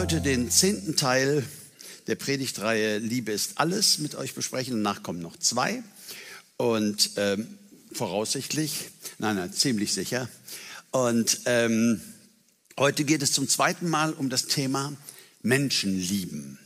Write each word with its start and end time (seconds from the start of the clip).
heute 0.00 0.22
den 0.22 0.50
zehnten 0.50 0.96
Teil 0.96 1.44
der 2.06 2.14
Predigtreihe 2.14 2.96
Liebe 2.96 3.32
ist 3.32 3.58
alles 3.58 3.98
mit 3.98 4.14
euch 4.14 4.34
besprechen. 4.34 4.82
Danach 4.82 5.02
kommen 5.02 5.20
noch 5.20 5.36
zwei. 5.36 5.82
Und 6.56 7.10
ähm, 7.16 7.46
voraussichtlich, 7.92 8.92
nein, 9.18 9.36
nein, 9.36 9.52
ziemlich 9.52 9.92
sicher. 9.92 10.26
Und 10.90 11.40
ähm, 11.44 12.00
heute 12.78 13.04
geht 13.04 13.20
es 13.20 13.32
zum 13.32 13.46
zweiten 13.46 13.90
Mal 13.90 14.14
um 14.14 14.30
das 14.30 14.46
Thema 14.46 14.94
Menschen 15.42 16.00
lieben. 16.00 16.58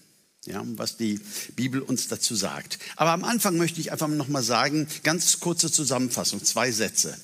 Ja, 0.45 0.63
was 0.77 0.97
die 0.97 1.19
Bibel 1.57 1.81
uns 1.83 2.07
dazu 2.07 2.37
sagt. 2.37 2.79
Aber 2.95 3.11
am 3.11 3.25
Anfang 3.25 3.57
möchte 3.57 3.81
ich 3.81 3.91
einfach 3.91 4.07
noch 4.07 4.29
mal 4.29 4.45
sagen, 4.45 4.87
ganz 5.03 5.41
kurze 5.41 5.73
Zusammenfassung, 5.73 6.45
zwei 6.45 6.71
Sätze. 6.71 7.19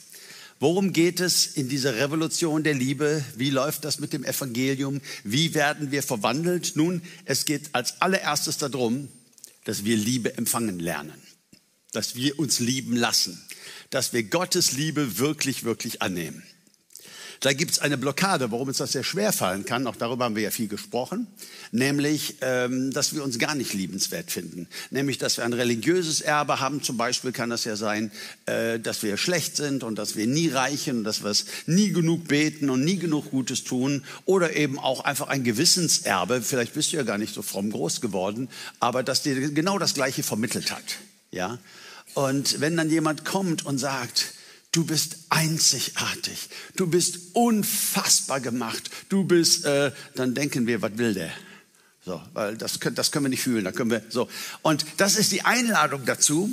Worum 0.60 0.92
geht 0.92 1.20
es 1.20 1.46
in 1.46 1.70
dieser 1.70 1.96
Revolution 1.96 2.62
der 2.62 2.74
Liebe? 2.74 3.24
Wie 3.34 3.48
läuft 3.48 3.86
das 3.86 3.98
mit 3.98 4.12
dem 4.12 4.24
Evangelium? 4.24 5.00
Wie 5.24 5.54
werden 5.54 5.90
wir 5.90 6.02
verwandelt? 6.02 6.72
Nun, 6.76 7.00
es 7.24 7.46
geht 7.46 7.74
als 7.74 8.02
allererstes 8.02 8.58
darum, 8.58 9.08
dass 9.64 9.86
wir 9.86 9.96
Liebe 9.96 10.36
empfangen 10.36 10.78
lernen, 10.78 11.18
dass 11.92 12.14
wir 12.14 12.38
uns 12.38 12.60
lieben 12.60 12.94
lassen, 12.94 13.42
dass 13.88 14.12
wir 14.12 14.22
Gottes 14.24 14.72
Liebe 14.72 15.16
wirklich, 15.16 15.64
wirklich 15.64 16.02
annehmen. 16.02 16.42
Da 17.40 17.54
gibt 17.54 17.70
es 17.70 17.78
eine 17.78 17.96
Blockade, 17.96 18.52
warum 18.52 18.68
uns 18.68 18.76
das 18.76 18.92
sehr 18.92 19.02
schwer 19.02 19.32
fallen 19.32 19.64
kann. 19.64 19.86
Auch 19.86 19.96
darüber 19.96 20.26
haben 20.26 20.36
wir 20.36 20.42
ja 20.42 20.50
viel 20.50 20.68
gesprochen. 20.68 21.26
Nämlich, 21.72 22.36
ähm, 22.42 22.92
dass 22.92 23.14
wir 23.14 23.24
uns 23.24 23.38
gar 23.38 23.54
nicht 23.54 23.72
liebenswert 23.72 24.30
finden. 24.30 24.68
Nämlich, 24.90 25.16
dass 25.16 25.38
wir 25.38 25.44
ein 25.44 25.54
religiöses 25.54 26.20
Erbe 26.20 26.60
haben. 26.60 26.82
Zum 26.82 26.98
Beispiel 26.98 27.32
kann 27.32 27.48
das 27.48 27.64
ja 27.64 27.76
sein, 27.76 28.12
äh, 28.44 28.78
dass 28.78 29.02
wir 29.02 29.16
schlecht 29.16 29.56
sind 29.56 29.84
und 29.84 29.96
dass 29.96 30.16
wir 30.16 30.26
nie 30.26 30.48
reichen 30.48 30.98
und 30.98 31.04
dass 31.04 31.24
wir 31.24 31.34
nie 31.64 31.92
genug 31.92 32.28
beten 32.28 32.68
und 32.68 32.84
nie 32.84 32.98
genug 32.98 33.30
Gutes 33.30 33.64
tun. 33.64 34.04
Oder 34.26 34.54
eben 34.54 34.78
auch 34.78 35.00
einfach 35.04 35.28
ein 35.28 35.42
Gewissenserbe. 35.42 36.42
Vielleicht 36.42 36.74
bist 36.74 36.92
du 36.92 36.98
ja 36.98 37.04
gar 37.04 37.16
nicht 37.16 37.32
so 37.32 37.40
fromm 37.40 37.70
groß 37.70 38.02
geworden, 38.02 38.50
aber 38.80 39.02
dass 39.02 39.22
dir 39.22 39.50
genau 39.50 39.78
das 39.78 39.94
Gleiche 39.94 40.22
vermittelt 40.22 40.72
hat. 40.72 40.98
Ja. 41.30 41.58
Und 42.12 42.60
wenn 42.60 42.76
dann 42.76 42.90
jemand 42.90 43.24
kommt 43.24 43.64
und 43.64 43.78
sagt, 43.78 44.34
Du 44.72 44.84
bist 44.84 45.16
einzigartig. 45.30 46.48
Du 46.76 46.86
bist 46.86 47.18
unfassbar 47.32 48.40
gemacht. 48.40 48.88
Du 49.08 49.24
bist, 49.24 49.64
äh, 49.64 49.90
dann 50.14 50.34
denken 50.34 50.66
wir, 50.68 50.80
was 50.80 50.96
will 50.96 51.14
der? 51.14 51.32
So, 52.04 52.22
weil 52.34 52.56
das, 52.56 52.78
können, 52.78 52.94
das 52.94 53.10
können 53.10 53.24
wir 53.24 53.30
nicht 53.30 53.42
fühlen. 53.42 53.64
Da 53.64 53.72
können 53.72 53.90
wir 53.90 54.02
so. 54.08 54.28
Und 54.62 54.86
das 54.96 55.16
ist 55.16 55.32
die 55.32 55.42
Einladung 55.42 56.04
dazu, 56.06 56.48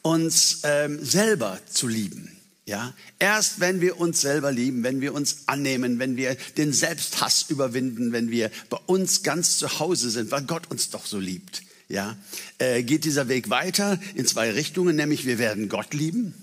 uns 0.00 0.60
ähm, 0.64 1.04
selber 1.04 1.58
zu 1.70 1.88
lieben. 1.88 2.34
Ja, 2.64 2.94
erst 3.18 3.60
wenn 3.60 3.80
wir 3.80 3.98
uns 3.98 4.20
selber 4.20 4.50
lieben, 4.50 4.82
wenn 4.82 5.00
wir 5.00 5.14
uns 5.14 5.42
annehmen, 5.46 5.98
wenn 5.98 6.16
wir 6.16 6.36
den 6.56 6.72
Selbsthass 6.72 7.46
überwinden, 7.48 8.12
wenn 8.12 8.30
wir 8.30 8.50
bei 8.70 8.78
uns 8.86 9.24
ganz 9.24 9.58
zu 9.58 9.80
Hause 9.80 10.10
sind, 10.10 10.30
weil 10.30 10.42
Gott 10.42 10.70
uns 10.70 10.88
doch 10.90 11.04
so 11.04 11.18
liebt, 11.18 11.64
ja, 11.88 12.16
äh, 12.58 12.84
geht 12.84 13.04
dieser 13.04 13.28
Weg 13.28 13.50
weiter 13.50 14.00
in 14.14 14.26
zwei 14.26 14.52
Richtungen, 14.52 14.94
nämlich 14.94 15.26
wir 15.26 15.38
werden 15.38 15.68
Gott 15.68 15.92
lieben 15.92 16.34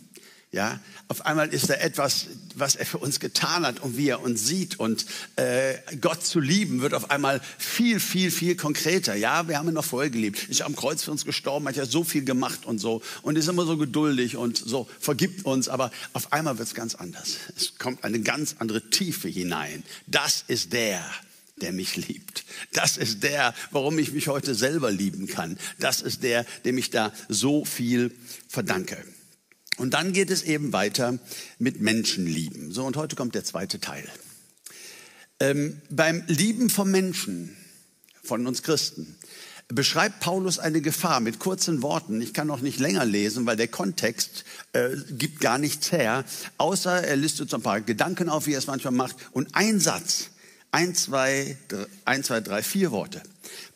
ja, 0.51 0.79
auf 1.07 1.27
einmal 1.27 1.53
ist 1.53 1.69
da 1.69 1.75
etwas, 1.75 2.25
was 2.55 2.75
er 2.75 2.85
für 2.85 2.97
uns 2.97 3.19
getan 3.19 3.67
hat 3.67 3.81
und 3.81 3.97
wie 3.97 4.09
er 4.09 4.21
uns 4.21 4.47
sieht. 4.47 4.79
Und 4.79 5.05
äh, 5.35 5.75
Gott 6.01 6.25
zu 6.25 6.39
lieben 6.39 6.81
wird 6.81 6.95
auf 6.95 7.11
einmal 7.11 7.39
viel, 7.59 7.99
viel, 7.99 8.31
viel 8.31 8.55
konkreter. 8.55 9.13
Ja, 9.13 9.47
wir 9.47 9.59
haben 9.59 9.67
ihn 9.67 9.75
noch 9.75 9.85
vorher 9.85 10.09
geliebt. 10.09 10.49
Ist 10.49 10.63
am 10.63 10.75
Kreuz 10.75 11.03
für 11.03 11.11
uns 11.11 11.23
gestorben, 11.23 11.67
hat 11.67 11.75
ja 11.75 11.85
so 11.85 12.03
viel 12.03 12.25
gemacht 12.25 12.65
und 12.65 12.79
so. 12.79 13.03
Und 13.21 13.37
ist 13.37 13.47
immer 13.47 13.65
so 13.65 13.77
geduldig 13.77 14.37
und 14.37 14.57
so, 14.57 14.89
vergibt 14.99 15.45
uns. 15.45 15.69
Aber 15.69 15.91
auf 16.13 16.33
einmal 16.33 16.57
wird 16.57 16.67
es 16.67 16.73
ganz 16.73 16.95
anders. 16.95 17.35
Es 17.55 17.77
kommt 17.77 18.03
eine 18.03 18.19
ganz 18.19 18.55
andere 18.57 18.89
Tiefe 18.89 19.27
hinein. 19.27 19.83
Das 20.07 20.45
ist 20.47 20.73
der, 20.73 21.05
der 21.61 21.73
mich 21.73 21.95
liebt. 21.95 22.43
Das 22.73 22.97
ist 22.97 23.21
der, 23.21 23.53
warum 23.69 23.99
ich 23.99 24.13
mich 24.13 24.27
heute 24.27 24.55
selber 24.55 24.89
lieben 24.89 25.27
kann. 25.27 25.59
Das 25.77 26.01
ist 26.01 26.23
der, 26.23 26.43
dem 26.65 26.79
ich 26.79 26.89
da 26.89 27.13
so 27.27 27.65
viel 27.65 28.15
verdanke. 28.47 28.97
Und 29.79 29.93
dann 29.93 30.11
geht 30.13 30.29
es 30.29 30.43
eben 30.43 30.73
weiter 30.73 31.17
mit 31.57 31.79
Menschenlieben. 31.81 32.71
So, 32.71 32.85
und 32.85 32.97
heute 32.97 33.15
kommt 33.15 33.33
der 33.33 33.45
zweite 33.45 33.79
Teil. 33.79 34.07
Ähm, 35.39 35.81
beim 35.89 36.23
Lieben 36.27 36.69
von 36.69 36.91
Menschen, 36.91 37.55
von 38.21 38.45
uns 38.45 38.61
Christen, 38.61 39.15
beschreibt 39.69 40.19
Paulus 40.19 40.59
eine 40.59 40.81
Gefahr 40.81 41.21
mit 41.21 41.39
kurzen 41.39 41.81
Worten. 41.81 42.21
Ich 42.21 42.33
kann 42.33 42.47
noch 42.47 42.59
nicht 42.59 42.79
länger 42.79 43.05
lesen, 43.05 43.45
weil 43.45 43.55
der 43.55 43.69
Kontext 43.69 44.43
äh, 44.73 44.89
gibt 45.11 45.39
gar 45.39 45.57
nichts 45.57 45.91
her, 45.93 46.25
außer 46.57 47.03
er 47.03 47.15
listet 47.15 47.49
so 47.49 47.57
ein 47.57 47.63
paar 47.63 47.79
Gedanken 47.79 48.27
auf, 48.27 48.47
wie 48.47 48.53
er 48.53 48.59
es 48.59 48.67
manchmal 48.67 48.93
macht. 48.93 49.15
Und 49.31 49.55
ein 49.55 49.79
Satz, 49.79 50.31
ein, 50.71 50.93
zwei, 50.93 51.55
drei, 51.69 51.85
ein, 52.03 52.23
zwei, 52.23 52.41
drei, 52.41 52.63
vier 52.63 52.91
Worte. 52.91 53.21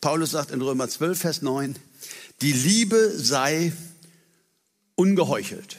Paulus 0.02 0.32
sagt 0.32 0.50
in 0.50 0.60
Römer 0.60 0.88
12, 0.88 1.18
Vers 1.18 1.42
9, 1.42 1.76
die 2.42 2.52
Liebe 2.52 3.10
sei 3.16 3.72
ungeheuchelt. 4.96 5.78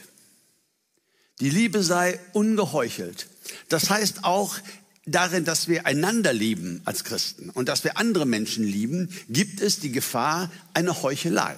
Die 1.40 1.50
Liebe 1.50 1.82
sei 1.82 2.18
ungeheuchelt. 2.32 3.28
Das 3.68 3.90
heißt 3.90 4.24
auch 4.24 4.56
darin, 5.04 5.44
dass 5.44 5.68
wir 5.68 5.86
einander 5.86 6.32
lieben 6.32 6.80
als 6.84 7.04
Christen 7.04 7.50
und 7.50 7.68
dass 7.68 7.84
wir 7.84 7.98
andere 7.98 8.26
Menschen 8.26 8.64
lieben, 8.64 9.10
gibt 9.28 9.60
es 9.60 9.78
die 9.78 9.92
Gefahr 9.92 10.50
einer 10.74 11.02
Heuchelei. 11.02 11.56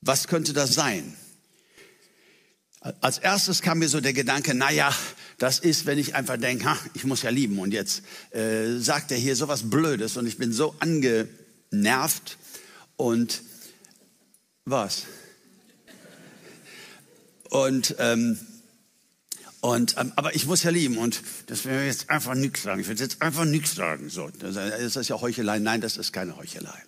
Was 0.00 0.28
könnte 0.28 0.52
das 0.52 0.74
sein? 0.74 1.16
Als 3.00 3.16
erstes 3.16 3.62
kam 3.62 3.78
mir 3.78 3.88
so 3.88 4.00
der 4.00 4.12
Gedanke, 4.12 4.52
na 4.54 4.70
ja, 4.70 4.94
das 5.38 5.58
ist, 5.58 5.86
wenn 5.86 5.98
ich 5.98 6.14
einfach 6.14 6.36
denke, 6.36 6.66
ha, 6.66 6.78
ich 6.92 7.04
muss 7.04 7.22
ja 7.22 7.30
lieben 7.30 7.58
und 7.58 7.72
jetzt 7.72 8.02
äh, 8.30 8.76
sagt 8.78 9.10
er 9.10 9.16
hier 9.16 9.36
sowas 9.36 9.70
Blödes 9.70 10.18
und 10.18 10.26
ich 10.26 10.36
bin 10.36 10.52
so 10.52 10.74
angenervt 10.80 12.36
und 12.96 13.42
was? 14.66 15.04
Und 17.48 17.96
ähm, 17.98 18.38
und, 19.64 19.96
ähm, 19.96 20.12
aber 20.16 20.34
ich 20.34 20.44
muss 20.44 20.62
ja 20.62 20.68
lieben 20.68 20.98
und 20.98 21.22
das 21.46 21.64
will 21.64 21.86
jetzt 21.86 22.10
einfach 22.10 22.34
nichts 22.34 22.64
sagen. 22.64 22.82
Ich 22.82 22.86
will 22.86 22.98
jetzt 22.98 23.22
einfach 23.22 23.46
nichts 23.46 23.74
sagen. 23.74 24.10
So, 24.10 24.28
das 24.38 24.96
ist 24.96 25.08
ja 25.08 25.18
Heuchelei. 25.18 25.58
Nein, 25.58 25.80
das 25.80 25.96
ist 25.96 26.12
keine 26.12 26.36
Heuchelei. 26.36 26.82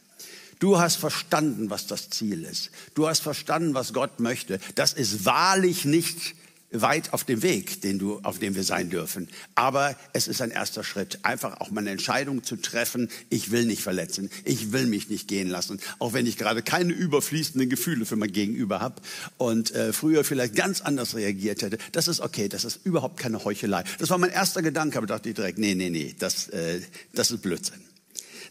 Du 0.58 0.78
hast 0.78 0.96
verstanden, 0.96 1.70
was 1.70 1.86
das 1.86 2.10
Ziel 2.10 2.44
ist. 2.44 2.70
Du 2.92 3.08
hast 3.08 3.20
verstanden, 3.20 3.72
was 3.72 3.94
Gott 3.94 4.20
möchte. 4.20 4.60
Das 4.74 4.92
ist 4.92 5.24
wahrlich 5.24 5.86
nicht 5.86 6.34
weit 6.70 7.12
auf 7.12 7.24
dem 7.24 7.42
Weg, 7.42 7.80
den 7.82 7.98
du, 7.98 8.20
auf 8.22 8.38
dem 8.38 8.54
wir 8.56 8.64
sein 8.64 8.90
dürfen. 8.90 9.28
Aber 9.54 9.96
es 10.12 10.28
ist 10.28 10.42
ein 10.42 10.50
erster 10.50 10.84
Schritt, 10.84 11.20
einfach 11.22 11.60
auch 11.60 11.70
mal 11.70 11.80
eine 11.80 11.90
Entscheidung 11.90 12.42
zu 12.42 12.56
treffen. 12.56 13.08
Ich 13.30 13.50
will 13.50 13.64
nicht 13.64 13.82
verletzen. 13.82 14.30
Ich 14.44 14.72
will 14.72 14.86
mich 14.86 15.08
nicht 15.08 15.28
gehen 15.28 15.48
lassen. 15.48 15.80
Auch 15.98 16.12
wenn 16.12 16.26
ich 16.26 16.36
gerade 16.36 16.62
keine 16.62 16.92
überfließenden 16.92 17.70
Gefühle 17.70 18.04
für 18.04 18.16
mein 18.16 18.32
Gegenüber 18.32 18.80
habe 18.80 19.00
und 19.38 19.70
äh, 19.72 19.92
früher 19.92 20.24
vielleicht 20.24 20.54
ganz 20.54 20.80
anders 20.80 21.14
reagiert 21.14 21.62
hätte. 21.62 21.78
Das 21.92 22.08
ist 22.08 22.20
okay. 22.20 22.48
Das 22.48 22.64
ist 22.64 22.84
überhaupt 22.84 23.18
keine 23.18 23.44
Heuchelei. 23.44 23.84
Das 23.98 24.10
war 24.10 24.18
mein 24.18 24.30
erster 24.30 24.62
Gedanke, 24.62 24.98
aber 24.98 25.06
dachte 25.06 25.28
ich 25.28 25.34
direkt, 25.34 25.58
nee, 25.58 25.74
nee, 25.74 25.90
nee, 25.90 26.14
das, 26.18 26.48
äh, 26.48 26.80
das 27.14 27.30
ist 27.30 27.42
Blödsinn. 27.42 27.80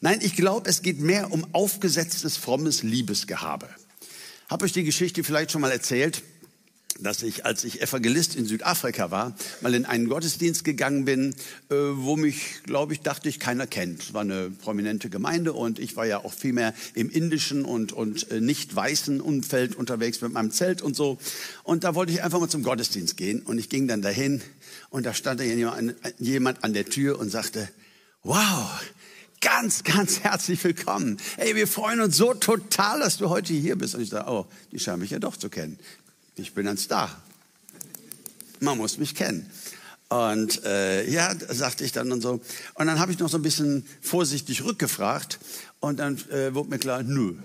Nein, 0.02 0.20
ich 0.22 0.36
glaube, 0.36 0.70
es 0.70 0.82
geht 0.82 1.00
mehr 1.00 1.32
um 1.32 1.46
aufgesetztes, 1.54 2.38
frommes 2.38 2.84
Liebesgehabe. 2.84 3.70
Habe 4.50 4.66
euch 4.66 4.74
die 4.74 4.84
Geschichte 4.84 5.24
vielleicht 5.24 5.52
schon 5.52 5.62
mal 5.62 5.72
erzählt? 5.72 6.22
Dass 7.00 7.24
ich, 7.24 7.46
als 7.46 7.64
ich 7.64 7.82
Evangelist 7.82 8.36
in 8.36 8.46
Südafrika 8.46 9.12
war, 9.12 9.36
mal 9.62 9.74
in 9.74 9.86
einen 9.86 10.08
Gottesdienst 10.08 10.64
gegangen 10.64 11.06
bin, 11.06 11.36
äh, 11.70 11.76
wo 11.76 12.16
mich, 12.16 12.64
glaube 12.64 12.94
ich, 12.94 13.02
dachte 13.02 13.28
ich, 13.28 13.40
keiner 13.40 13.68
kennt. 13.68 14.02
Es 14.02 14.14
war 14.14 14.22
eine 14.22 14.50
prominente 14.50 15.10
Gemeinde 15.10 15.54
und 15.54 15.78
ich 15.78 15.98
war 15.98 16.06
ja 16.06 16.24
auch 16.24 16.34
viel 16.34 16.54
mehr 16.54 16.74
im 16.94 17.10
indischen 17.10 17.66
und, 17.66 17.92
und 17.92 18.32
äh, 18.32 18.40
nicht 18.40 18.74
weißen 18.76 19.20
Umfeld 19.20 19.76
unterwegs 19.76 20.22
mit 20.22 20.32
meinem 20.32 20.52
Zelt 20.52 20.82
und 20.82 20.96
so. 20.96 21.18
Und 21.64 21.84
da 21.84 21.96
wollte 21.96 22.14
ich 22.14 22.24
einfach 22.24 22.40
mal 22.40 22.50
zum 22.50 22.64
Gottesdienst 22.64 23.18
gehen 23.18 23.42
und 23.42 23.58
ich 23.58 23.68
ging 23.68 23.88
dann 23.88 24.02
dahin 24.02 24.42
und 24.90 25.06
da 25.06 25.14
stand 25.14 25.42
da 25.42 25.44
jemand 25.44 26.64
an 26.64 26.74
der 26.74 26.86
Tür 26.86 27.20
und 27.20 27.30
sagte, 27.30 27.68
wow, 28.24 28.70
ganz, 29.42 29.84
ganz 29.84 30.22
herzlich 30.22 30.64
willkommen. 30.64 31.18
Hey, 31.36 31.56
wir 31.56 31.68
freuen 31.68 32.00
uns 32.00 32.16
so 32.16 32.34
total, 32.34 33.02
dass 33.02 33.18
du 33.18 33.30
heute 33.30 33.54
hier 33.54 33.76
bist. 33.76 33.96
Und 33.96 34.02
ich 34.02 34.10
dachte, 34.10 34.32
oh, 34.32 34.46
die 34.72 34.80
scheinen 34.80 35.00
mich 35.00 35.12
ja 35.12 35.20
doch 35.20 35.36
zu 35.36 35.50
kennen. 35.50 35.78
Ich 36.36 36.54
bin 36.54 36.68
ein 36.68 36.78
Star. 36.78 37.22
Man 38.60 38.78
muss 38.78 38.98
mich 38.98 39.16
kennen. 39.16 39.50
Und 40.10 40.64
äh, 40.64 41.10
ja, 41.10 41.34
sagte 41.50 41.84
ich 41.84 41.92
dann 41.92 42.12
und 42.12 42.22
so. 42.22 42.42
Und 42.74 42.88
dann 42.88 43.00
habe 43.00 43.12
ich 43.12 43.20
noch 43.20 43.30
so 43.30 43.38
ein 43.38 43.42
bisschen 43.42 43.86
vorsichtig 44.02 44.64
rückgefragt 44.64 45.40
und 45.80 46.00
dann 46.00 46.18
äh, 46.30 46.54
wurde 46.54 46.70
mir 46.70 46.80
klar, 46.80 47.04
nö, 47.04 47.36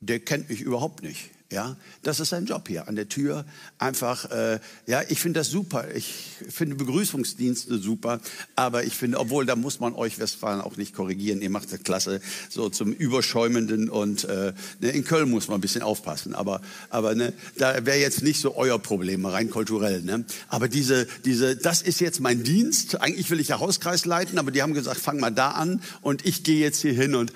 der 0.00 0.20
kennt 0.20 0.48
mich 0.48 0.60
überhaupt 0.60 1.02
nicht. 1.02 1.30
Ja, 1.52 1.76
das 2.02 2.18
ist 2.18 2.30
sein 2.30 2.44
Job 2.44 2.66
hier 2.66 2.88
an 2.88 2.96
der 2.96 3.08
Tür. 3.08 3.44
Einfach, 3.78 4.28
äh, 4.32 4.58
ja, 4.88 5.02
ich 5.08 5.20
finde 5.20 5.38
das 5.38 5.48
super. 5.48 5.94
Ich 5.94 6.12
finde 6.48 6.74
Begrüßungsdienste 6.74 7.78
super. 7.78 8.20
Aber 8.56 8.82
ich 8.82 8.94
finde, 8.94 9.20
obwohl 9.20 9.46
da 9.46 9.54
muss 9.54 9.78
man 9.78 9.94
euch 9.94 10.18
Westfalen 10.18 10.60
auch 10.60 10.76
nicht 10.76 10.92
korrigieren. 10.92 11.40
Ihr 11.40 11.50
macht 11.50 11.72
das 11.72 11.84
klasse, 11.84 12.20
so 12.48 12.68
zum 12.68 12.92
Überschäumenden. 12.92 13.88
Und 13.88 14.24
äh, 14.24 14.54
ne, 14.80 14.90
in 14.90 15.04
Köln 15.04 15.30
muss 15.30 15.46
man 15.46 15.58
ein 15.58 15.60
bisschen 15.60 15.82
aufpassen. 15.82 16.34
Aber, 16.34 16.62
aber 16.90 17.14
ne, 17.14 17.32
da 17.56 17.86
wäre 17.86 17.98
jetzt 17.98 18.24
nicht 18.24 18.40
so 18.40 18.56
euer 18.56 18.80
Problem, 18.80 19.24
rein 19.24 19.48
kulturell. 19.48 20.02
Ne? 20.02 20.24
Aber 20.48 20.66
diese, 20.66 21.06
diese, 21.24 21.54
das 21.54 21.80
ist 21.80 22.00
jetzt 22.00 22.18
mein 22.18 22.42
Dienst. 22.42 23.00
Eigentlich 23.00 23.30
will 23.30 23.38
ich 23.38 23.48
ja 23.48 23.60
Hauskreis 23.60 24.04
leiten, 24.04 24.40
aber 24.40 24.50
die 24.50 24.62
haben 24.62 24.74
gesagt, 24.74 24.98
fang 24.98 25.20
mal 25.20 25.30
da 25.30 25.50
an. 25.52 25.80
Und 26.00 26.26
ich 26.26 26.42
gehe 26.42 26.58
jetzt 26.58 26.82
hier 26.82 26.92
hin 26.92 27.14
und 27.14 27.32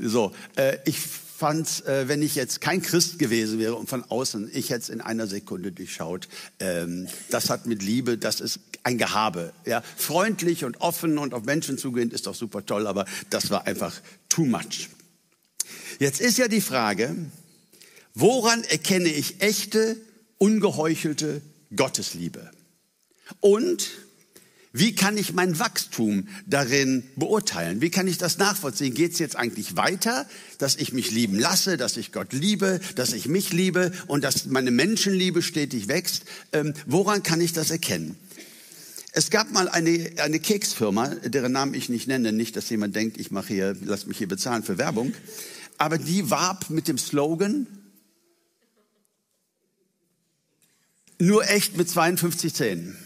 so. 0.00 0.32
Äh, 0.56 0.78
ich 0.84 0.98
fand, 1.44 1.84
äh, 1.84 2.08
wenn 2.08 2.22
ich 2.22 2.36
jetzt 2.36 2.62
kein 2.62 2.80
Christ 2.80 3.18
gewesen 3.18 3.58
wäre 3.58 3.74
und 3.74 3.86
von 3.86 4.02
außen, 4.02 4.50
ich 4.54 4.70
hätte 4.70 4.90
in 4.94 5.02
einer 5.02 5.26
Sekunde 5.26 5.72
durchschaut. 5.72 6.26
Ähm, 6.58 7.06
das 7.28 7.50
hat 7.50 7.66
mit 7.66 7.82
Liebe, 7.82 8.16
das 8.16 8.40
ist 8.40 8.60
ein 8.82 8.96
Gehabe. 8.96 9.52
Ja, 9.66 9.82
freundlich 9.98 10.64
und 10.64 10.80
offen 10.80 11.18
und 11.18 11.34
auf 11.34 11.44
Menschen 11.44 11.76
zugehend 11.76 12.14
ist 12.14 12.26
doch 12.26 12.34
super 12.34 12.64
toll, 12.64 12.86
aber 12.86 13.04
das 13.28 13.50
war 13.50 13.66
einfach 13.66 13.92
too 14.30 14.46
much. 14.46 14.88
Jetzt 15.98 16.22
ist 16.22 16.38
ja 16.38 16.48
die 16.48 16.62
Frage, 16.62 17.14
woran 18.14 18.64
erkenne 18.64 19.10
ich 19.10 19.42
echte, 19.42 19.98
ungeheuchelte 20.38 21.42
Gottesliebe? 21.76 22.50
Und 23.40 23.90
wie 24.76 24.96
kann 24.96 25.16
ich 25.16 25.32
mein 25.32 25.60
Wachstum 25.60 26.26
darin 26.46 27.04
beurteilen? 27.14 27.80
Wie 27.80 27.90
kann 27.90 28.08
ich 28.08 28.18
das 28.18 28.38
nachvollziehen? 28.38 28.92
Geht 28.92 29.12
es 29.12 29.20
jetzt 29.20 29.36
eigentlich 29.36 29.76
weiter, 29.76 30.26
dass 30.58 30.74
ich 30.74 30.92
mich 30.92 31.12
lieben 31.12 31.38
lasse, 31.38 31.76
dass 31.76 31.96
ich 31.96 32.10
Gott 32.10 32.32
liebe, 32.32 32.80
dass 32.96 33.12
ich 33.12 33.28
mich 33.28 33.52
liebe 33.52 33.92
und 34.08 34.24
dass 34.24 34.46
meine 34.46 34.72
Menschenliebe 34.72 35.42
stetig 35.42 35.86
wächst? 35.86 36.24
Ähm, 36.50 36.74
woran 36.86 37.22
kann 37.22 37.40
ich 37.40 37.52
das 37.52 37.70
erkennen? 37.70 38.16
Es 39.12 39.30
gab 39.30 39.52
mal 39.52 39.68
eine, 39.68 40.10
eine 40.16 40.40
Keksfirma, 40.40 41.06
deren 41.22 41.52
Namen 41.52 41.74
ich 41.74 41.88
nicht 41.88 42.08
nenne, 42.08 42.32
nicht, 42.32 42.56
dass 42.56 42.68
jemand 42.68 42.96
denkt, 42.96 43.16
ich 43.16 43.30
mache 43.30 43.54
hier, 43.54 43.76
lass 43.84 44.06
mich 44.06 44.18
hier 44.18 44.26
bezahlen 44.26 44.64
für 44.64 44.76
Werbung, 44.76 45.14
aber 45.78 45.98
die 45.98 46.30
warb 46.30 46.68
mit 46.70 46.88
dem 46.88 46.98
Slogan, 46.98 47.68
nur 51.20 51.48
echt 51.48 51.76
mit 51.76 51.88
52 51.88 52.52
Zähnen. 52.52 52.96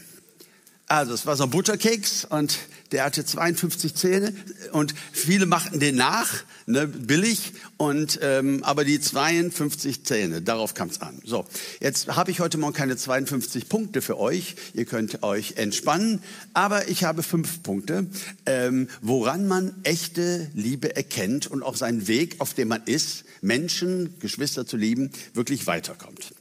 Also 0.89 1.13
es 1.13 1.27
war 1.27 1.35
so 1.35 1.43
ein 1.43 1.51
Butterkeks 1.51 2.25
und 2.25 2.57
der 2.91 3.03
hatte 3.03 3.23
52 3.23 3.93
Zähne 3.93 4.33
und 4.71 4.95
viele 5.11 5.45
machten 5.45 5.79
den 5.79 5.95
nach, 5.95 6.43
ne, 6.65 6.87
billig, 6.87 7.53
und 7.77 8.19
ähm, 8.23 8.63
aber 8.63 8.85
die 8.85 8.99
52 8.99 10.03
Zähne, 10.03 10.41
darauf 10.41 10.73
kam 10.73 10.89
es 10.89 10.99
an. 10.99 11.21
So, 11.23 11.45
jetzt 11.79 12.07
habe 12.07 12.31
ich 12.31 12.39
heute 12.39 12.57
Morgen 12.57 12.73
keine 12.73 12.97
52 12.97 13.69
Punkte 13.69 14.01
für 14.01 14.17
euch. 14.17 14.55
Ihr 14.73 14.85
könnt 14.85 15.21
euch 15.21 15.57
entspannen, 15.57 16.23
aber 16.55 16.87
ich 16.87 17.03
habe 17.03 17.21
fünf 17.21 17.61
Punkte, 17.61 18.07
ähm, 18.47 18.89
woran 19.03 19.47
man 19.47 19.75
echte 19.83 20.49
Liebe 20.55 20.95
erkennt 20.95 21.45
und 21.45 21.61
auch 21.61 21.75
seinen 21.75 22.07
Weg, 22.07 22.37
auf 22.39 22.55
dem 22.55 22.69
man 22.69 22.81
ist, 22.85 23.25
Menschen, 23.41 24.15
Geschwister 24.21 24.65
zu 24.65 24.75
lieben, 24.75 25.11
wirklich 25.35 25.67
weiterkommt. 25.67 26.33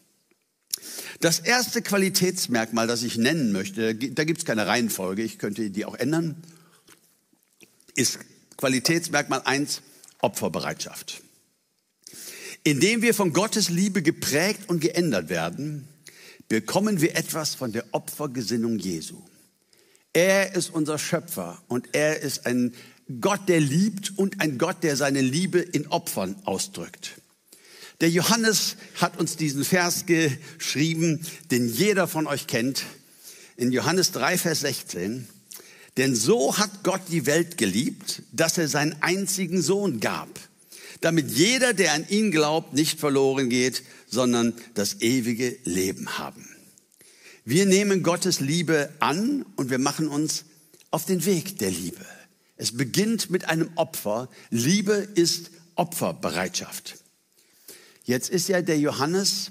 Das 1.21 1.41
erste 1.41 1.83
Qualitätsmerkmal, 1.83 2.87
das 2.87 3.03
ich 3.03 3.17
nennen 3.17 3.51
möchte, 3.51 3.95
da 3.95 4.25
gibt 4.25 4.39
es 4.39 4.45
keine 4.45 4.67
Reihenfolge, 4.67 5.23
ich 5.23 5.39
könnte 5.39 5.71
die 5.71 5.85
auch 5.85 5.97
ändern, 5.97 6.37
ist 7.97 8.21
Qualitätsmerkmal 8.57 9.43
eins 9.45 9.83
Opferbereitschaft. 10.21 11.23
Indem 12.63 13.03
wir 13.03 13.15
von 13.15 13.33
Gottes 13.33 13.69
Liebe 13.69 14.03
geprägt 14.03 14.69
und 14.69 14.81
geändert 14.81 15.29
werden, 15.29 15.89
bekommen 16.49 17.01
wir 17.01 17.17
etwas 17.17 17.55
von 17.55 17.73
der 17.73 17.85
Opfergesinnung 17.93 18.79
Jesu. 18.79 19.21
Er 20.13 20.55
ist 20.55 20.71
unser 20.71 20.99
Schöpfer 20.99 21.63
und 21.69 21.89
er 21.93 22.21
ist 22.21 22.47
ein 22.47 22.75
Gott, 23.21 23.49
der 23.49 23.61
liebt 23.61 24.19
und 24.19 24.41
ein 24.41 24.59
Gott, 24.59 24.83
der 24.83 24.97
seine 24.97 25.21
Liebe 25.21 25.61
in 25.61 25.87
Opfern 25.89 26.37
ausdrückt. 26.45 27.21
Der 28.01 28.11
Johannes 28.11 28.77
hat 28.95 29.19
uns 29.19 29.37
diesen 29.37 29.65
Vers 29.65 30.07
geschrieben, 30.07 31.21
den 31.51 31.69
jeder 31.69 32.07
von 32.07 32.29
euch 32.29 32.47
kennt, 32.47 32.85
in 33.57 33.73
Johannes 33.73 34.13
3, 34.13 34.39
Vers 34.39 34.61
16. 34.61 35.29
Denn 35.97 36.15
so 36.15 36.59
hat 36.59 36.85
Gott 36.85 37.01
die 37.09 37.27
Welt 37.27 37.59
geliebt, 37.59 38.23
dass 38.31 38.57
er 38.57 38.69
seinen 38.69 39.03
einzigen 39.03 39.63
Sohn 39.63 39.99
gab, 39.99 40.29
damit 41.01 41.33
jeder, 41.33 41.75
der 41.75 41.93
an 41.93 42.09
ihn 42.09 42.31
glaubt, 42.31 42.73
nicht 42.73 43.01
verloren 43.01 43.51
geht, 43.51 43.83
sondern 44.09 44.55
das 44.75 45.01
ewige 45.01 45.59
Leben 45.65 46.19
haben. 46.19 46.49
Wir 47.45 47.67
nehmen 47.67 48.05
Gottes 48.05 48.39
Liebe 48.39 48.93
an 49.01 49.45
und 49.57 49.71
wir 49.71 49.79
machen 49.79 50.07
uns 50.07 50.45
auf 50.93 51.05
den 51.05 51.25
Weg 51.25 51.59
der 51.59 51.73
Liebe. 51.73 52.07
Es 52.57 52.77
beginnt 52.77 53.31
mit 53.31 53.49
einem 53.49 53.71
Opfer. 53.75 54.29
Liebe 54.51 54.93
ist 54.93 55.51
Opferbereitschaft. 55.75 56.97
Jetzt 58.09 58.31
ist 58.31 58.49
ja 58.49 58.63
der 58.63 58.79
Johannes 58.79 59.51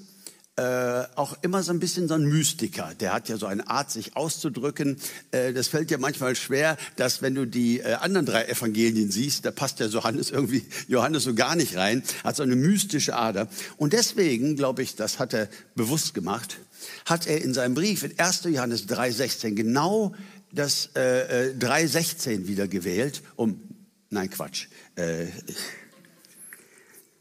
äh, 0.56 1.04
auch 1.13 1.38
immer 1.44 1.62
so 1.62 1.71
ein 1.71 1.80
bisschen 1.80 2.07
so 2.07 2.15
ein 2.15 2.25
Mystiker. 2.25 2.92
Der 3.00 3.13
hat 3.13 3.30
ja 3.30 3.38
so 3.38 3.45
eine 3.45 3.69
Art, 3.69 3.92
sich 3.92 4.15
auszudrücken. 4.15 4.98
Äh, 5.30 5.54
das 5.54 5.68
fällt 5.68 5.92
dir 5.92 6.00
manchmal 6.00 6.36
schwer, 6.36 6.75
dass 6.95 7.21
wenn 7.21 7.36
du 7.36 7.45
die 7.45 7.81
äh, 7.81 7.94
anderen 7.94 8.25
drei 8.25 8.45
Evangelien 8.45 9.12
siehst, 9.12 9.45
da 9.45 9.51
passt 9.51 9.80
der 9.80 9.89
Johannes 9.89 10.31
irgendwie, 10.31 10.65
Johannes 10.88 11.25
so 11.25 11.36
gar 11.36 11.56
nicht 11.56 11.77
rein, 11.77 12.01
hat 12.24 12.36
so 12.36 12.42
eine 12.42 12.56
mystische 12.56 13.15
Ader. 13.15 13.48
Und 13.77 13.94
deswegen, 13.94 14.56
glaube 14.56 14.81
ich, 14.81 14.95
das 14.95 15.19
hat 15.19 15.36
er 15.36 15.50
bewusst 15.75 16.15
gemacht, 16.15 16.57
hat 17.06 17.27
er 17.27 17.39
in 17.44 17.53
seinem 17.53 17.75
Brief 17.75 18.01
in 18.01 18.18
1. 18.18 18.45
Johannes 18.45 18.88
3,16 18.88 19.53
genau 19.53 20.15
das 20.51 20.89
äh, 20.95 21.53
3,16 21.60 22.30
äh, 22.30 22.48
wieder 22.48 22.68
gewählt, 22.68 23.21
um, 23.36 23.62
nein 24.10 24.31
Quatsch, 24.31 24.65
äh, 24.95 25.27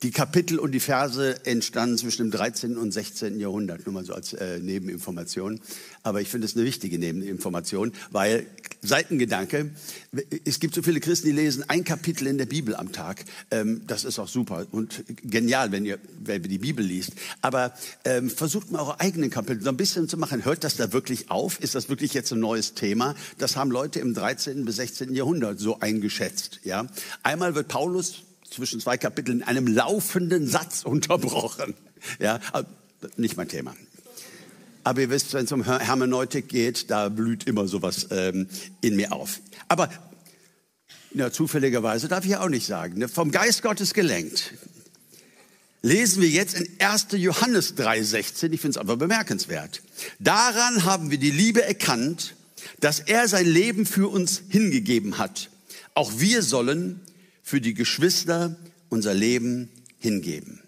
die 0.07 0.13
Kapitel 0.13 0.61
und 0.61 0.71
die 0.71 0.79
Verse 0.79 1.45
entstanden 1.47 1.99
zwischen 1.99 2.27
dem 2.27 2.31
13. 2.31 2.77
und 2.77 2.93
16. 2.93 3.41
Jahrhundert, 3.41 3.87
nur 3.87 3.93
mal 3.93 4.05
so 4.05 4.15
als 4.15 4.35
äh, 4.35 4.61
Nebeninformation. 4.61 5.61
Aber 6.05 6.21
ich 6.21 6.29
finde 6.29 6.47
es 6.47 6.55
eine 6.55 6.65
wichtige 6.65 6.97
Nebeninformation, 6.97 7.91
weil 8.13 8.47
Seitengedanke, 8.83 9.71
es 10.45 10.61
gibt 10.61 10.77
so 10.77 10.83
viele 10.83 11.01
Christen, 11.01 11.27
die 11.27 11.33
lesen 11.33 11.65
ein 11.67 11.83
Kapitel 11.83 12.29
in 12.29 12.39
der 12.39 12.47
Bibel 12.47 12.77
am 12.77 12.93
Tag. 12.93 13.25
Ähm, 13.51 13.83
das 13.89 14.05
ist 14.05 14.21
auch 14.21 14.29
super 14.29 14.65
und 14.71 15.03
genial, 15.25 15.73
wenn 15.73 15.85
ihr, 15.85 15.99
wenn 16.23 16.41
ihr 16.45 16.51
die 16.51 16.59
Bibel 16.59 16.85
liest. 16.85 17.15
Aber 17.41 17.75
ähm, 18.05 18.31
versucht 18.31 18.71
mal 18.71 18.79
eure 18.83 19.01
eigenen 19.01 19.31
Kapitel 19.31 19.61
so 19.61 19.71
ein 19.71 19.77
bisschen 19.77 20.09
zu 20.09 20.19
machen. 20.19 20.45
Hört 20.45 20.63
das 20.63 20.77
da 20.77 20.93
wirklich 20.93 21.33
auf? 21.33 21.61
Ist 21.61 21.75
das 21.75 21.89
wirklich 21.89 22.15
jetzt 22.15 22.33
ein 22.33 22.39
neues 22.39 22.75
Thema? 22.75 23.17
Das 23.39 23.57
haben 23.57 23.73
Leute 23.73 23.99
im 23.99 24.15
13. 24.15 24.65
bis 24.65 24.77
16. 24.77 25.17
Jahrhundert 25.17 25.59
so 25.59 25.81
eingeschätzt. 25.81 26.61
Ja, 26.63 26.87
Einmal 27.25 27.57
wird 27.57 27.67
Paulus 27.67 28.26
zwischen 28.51 28.81
zwei 28.81 28.97
Kapiteln 28.97 29.41
in 29.41 29.47
einem 29.47 29.67
laufenden 29.67 30.47
Satz 30.47 30.85
unterbrochen. 30.85 31.75
Ja, 32.19 32.41
nicht 33.17 33.37
mein 33.37 33.49
Thema. 33.49 33.75
Aber 34.85 35.01
ihr 35.01 35.11
wisst, 35.11 35.35
wenn 35.35 35.47
es 35.47 35.53
um 35.53 35.65
Hermeneutik 35.65 36.49
geht, 36.49 36.91
da 36.91 37.09
blüht 37.09 37.45
immer 37.45 37.67
sowas 37.67 38.07
ähm, 38.11 38.49
in 38.81 38.95
mir 38.95 39.13
auf. 39.13 39.41
Aber 39.67 39.91
ja, 41.13 41.33
zufälligerweise 41.33 42.09
darf 42.09 42.25
ich 42.25 42.37
auch 42.37 42.49
nicht 42.49 42.67
sagen, 42.67 42.99
ne, 42.99 43.09
vom 43.09 43.31
Geist 43.31 43.63
Gottes 43.63 43.95
gelenkt. 43.95 44.53
Lesen 45.83 46.23
wir 46.23 46.29
jetzt 46.29 46.55
in 46.55 46.69
1. 46.79 47.07
Johannes 47.13 47.77
3,16, 47.77 48.53
ich 48.53 48.61
finde 48.61 48.71
es 48.71 48.77
aber 48.77 48.97
bemerkenswert. 48.97 49.83
Daran 50.19 50.85
haben 50.85 51.11
wir 51.11 51.19
die 51.19 51.31
Liebe 51.31 51.63
erkannt, 51.63 52.35
dass 52.81 53.01
er 53.01 53.29
sein 53.29 53.47
Leben 53.47 53.87
für 53.87 54.09
uns 54.09 54.43
hingegeben 54.49 55.19
hat. 55.19 55.51
Auch 55.95 56.13
wir 56.19 56.43
sollen 56.43 57.01
für 57.47 57.61
die 57.61 57.75
Geschwister 57.75 58.57
unser 58.89 59.15
Leben 59.15 59.71
hingeben. 60.01 60.65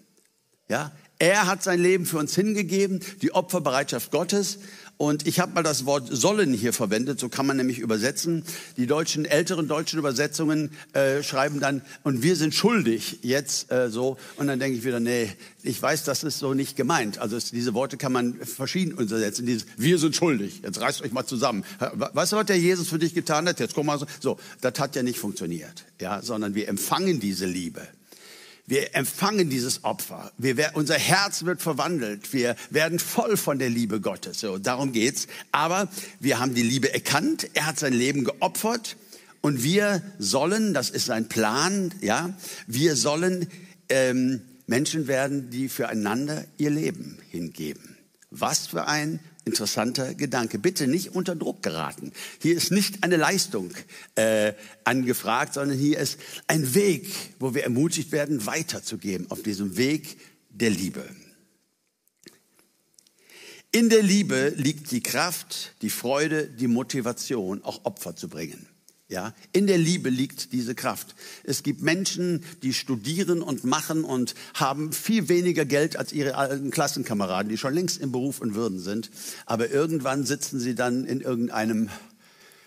Ja, 0.69 0.93
er 1.19 1.45
hat 1.45 1.61
sein 1.61 1.81
Leben 1.81 2.05
für 2.05 2.19
uns 2.19 2.33
hingegeben, 2.35 3.01
die 3.21 3.33
Opferbereitschaft 3.33 4.11
Gottes. 4.11 4.59
Und 5.01 5.25
ich 5.25 5.39
habe 5.39 5.53
mal 5.53 5.63
das 5.63 5.85
Wort 5.85 6.09
sollen 6.11 6.53
hier 6.53 6.73
verwendet, 6.73 7.21
so 7.21 7.29
kann 7.29 7.47
man 7.47 7.55
nämlich 7.55 7.79
übersetzen. 7.79 8.43
Die 8.75 8.85
deutschen, 8.85 9.23
älteren 9.23 9.69
deutschen 9.69 9.97
Übersetzungen 9.97 10.71
äh, 10.91 11.23
schreiben 11.23 11.61
dann, 11.61 11.83
und 12.03 12.21
wir 12.21 12.35
sind 12.35 12.53
schuldig 12.53 13.19
jetzt 13.21 13.71
äh, 13.71 13.89
so. 13.89 14.17
Und 14.35 14.47
dann 14.47 14.59
denke 14.59 14.77
ich 14.77 14.83
wieder, 14.83 14.99
nee, 14.99 15.31
ich 15.63 15.81
weiß, 15.81 16.03
das 16.03 16.25
ist 16.25 16.39
so 16.39 16.53
nicht 16.53 16.75
gemeint. 16.75 17.17
Also 17.17 17.37
es, 17.37 17.49
diese 17.49 17.73
Worte 17.73 17.95
kann 17.95 18.11
man 18.11 18.33
verschieden 18.41 18.91
übersetzen. 18.91 19.45
Dieses, 19.45 19.67
wir 19.77 19.97
sind 19.99 20.17
schuldig, 20.17 20.63
jetzt 20.63 20.81
reißt 20.81 21.01
euch 21.01 21.13
mal 21.13 21.25
zusammen. 21.25 21.63
Weißt 21.79 22.33
du, 22.33 22.35
was 22.35 22.47
der 22.47 22.59
Jesus 22.59 22.89
für 22.89 22.99
dich 22.99 23.13
getan 23.13 23.47
hat? 23.47 23.61
Jetzt 23.61 23.75
komm 23.75 23.85
mal 23.85 23.99
so. 23.99 24.05
So, 24.19 24.37
das 24.59 24.73
hat 24.79 24.97
ja 24.97 25.03
nicht 25.03 25.17
funktioniert, 25.17 25.85
ja, 26.01 26.21
sondern 26.21 26.55
wir 26.55 26.67
empfangen 26.67 27.21
diese 27.21 27.45
Liebe. 27.45 27.87
Wir 28.69 28.95
empfangen 28.95 29.49
dieses 29.49 29.83
Opfer. 29.83 30.31
Wir, 30.37 30.69
unser 30.75 30.93
Herz 30.93 31.43
wird 31.43 31.59
verwandelt. 31.59 32.33
Wir 32.33 32.55
werden 32.69 32.99
voll 32.99 33.35
von 33.35 33.57
der 33.57 33.71
Liebe 33.71 33.99
Gottes. 33.99 34.41
So, 34.41 34.59
darum 34.59 34.91
geht's. 34.91 35.25
Aber 35.51 35.89
wir 36.19 36.37
haben 36.37 36.53
die 36.53 36.61
Liebe 36.61 36.93
erkannt. 36.93 37.49
Er 37.55 37.65
hat 37.65 37.79
sein 37.79 37.93
Leben 37.93 38.25
geopfert. 38.25 38.95
Und 39.41 39.63
wir 39.63 40.03
sollen, 40.19 40.75
das 40.75 40.91
ist 40.91 41.07
sein 41.07 41.27
Plan, 41.27 41.91
ja, 42.01 42.37
wir 42.67 42.95
sollen 42.95 43.47
ähm, 43.89 44.41
Menschen 44.67 45.07
werden, 45.07 45.49
die 45.49 45.67
füreinander 45.67 46.45
ihr 46.59 46.69
Leben 46.69 47.17
hingeben. 47.31 47.97
Was 48.29 48.67
für 48.67 48.85
ein 48.85 49.19
interessanter 49.49 50.13
Gedanke. 50.13 50.59
Bitte 50.59 50.87
nicht 50.87 51.15
unter 51.15 51.35
Druck 51.35 51.63
geraten. 51.63 52.11
Hier 52.41 52.55
ist 52.55 52.71
nicht 52.71 53.03
eine 53.03 53.17
Leistung 53.17 53.71
äh, 54.15 54.53
angefragt, 54.83 55.55
sondern 55.55 55.77
hier 55.77 55.99
ist 55.99 56.19
ein 56.47 56.73
Weg, 56.75 57.11
wo 57.39 57.53
wir 57.53 57.63
ermutigt 57.63 58.11
werden, 58.11 58.45
weiterzugeben 58.45 59.29
auf 59.31 59.41
diesem 59.41 59.75
Weg 59.75 60.17
der 60.49 60.69
Liebe. 60.69 61.03
In 63.71 63.89
der 63.89 64.01
Liebe 64.01 64.53
liegt 64.55 64.91
die 64.91 65.03
Kraft, 65.03 65.75
die 65.81 65.89
Freude, 65.89 66.47
die 66.47 66.67
Motivation, 66.67 67.63
auch 67.63 67.85
Opfer 67.85 68.15
zu 68.15 68.29
bringen. 68.29 68.68
Ja, 69.09 69.33
in 69.53 69.65
der 69.65 69.79
Liebe 69.79 70.11
liegt 70.11 70.53
diese 70.53 70.75
Kraft. 70.75 71.15
Es 71.43 71.63
gibt 71.63 71.81
Menschen, 71.81 72.43
die 72.61 72.75
studieren 72.75 73.41
und 73.41 73.63
machen 73.63 74.03
und 74.03 74.35
haben 74.53 74.93
viel 74.93 75.29
weniger 75.29 75.65
Geld 75.65 75.97
als 75.97 76.13
ihre 76.13 76.35
alten 76.35 76.69
Klassenkameraden, 76.69 77.49
die 77.49 77.57
schon 77.57 77.73
längst 77.73 77.99
im 77.99 78.11
Beruf 78.11 78.39
und 78.39 78.53
Würden 78.53 78.77
sind. 78.77 79.09
Aber 79.47 79.71
irgendwann 79.71 80.25
sitzen 80.25 80.59
sie 80.59 80.75
dann 80.75 81.05
in 81.05 81.21
irgendeinem 81.21 81.89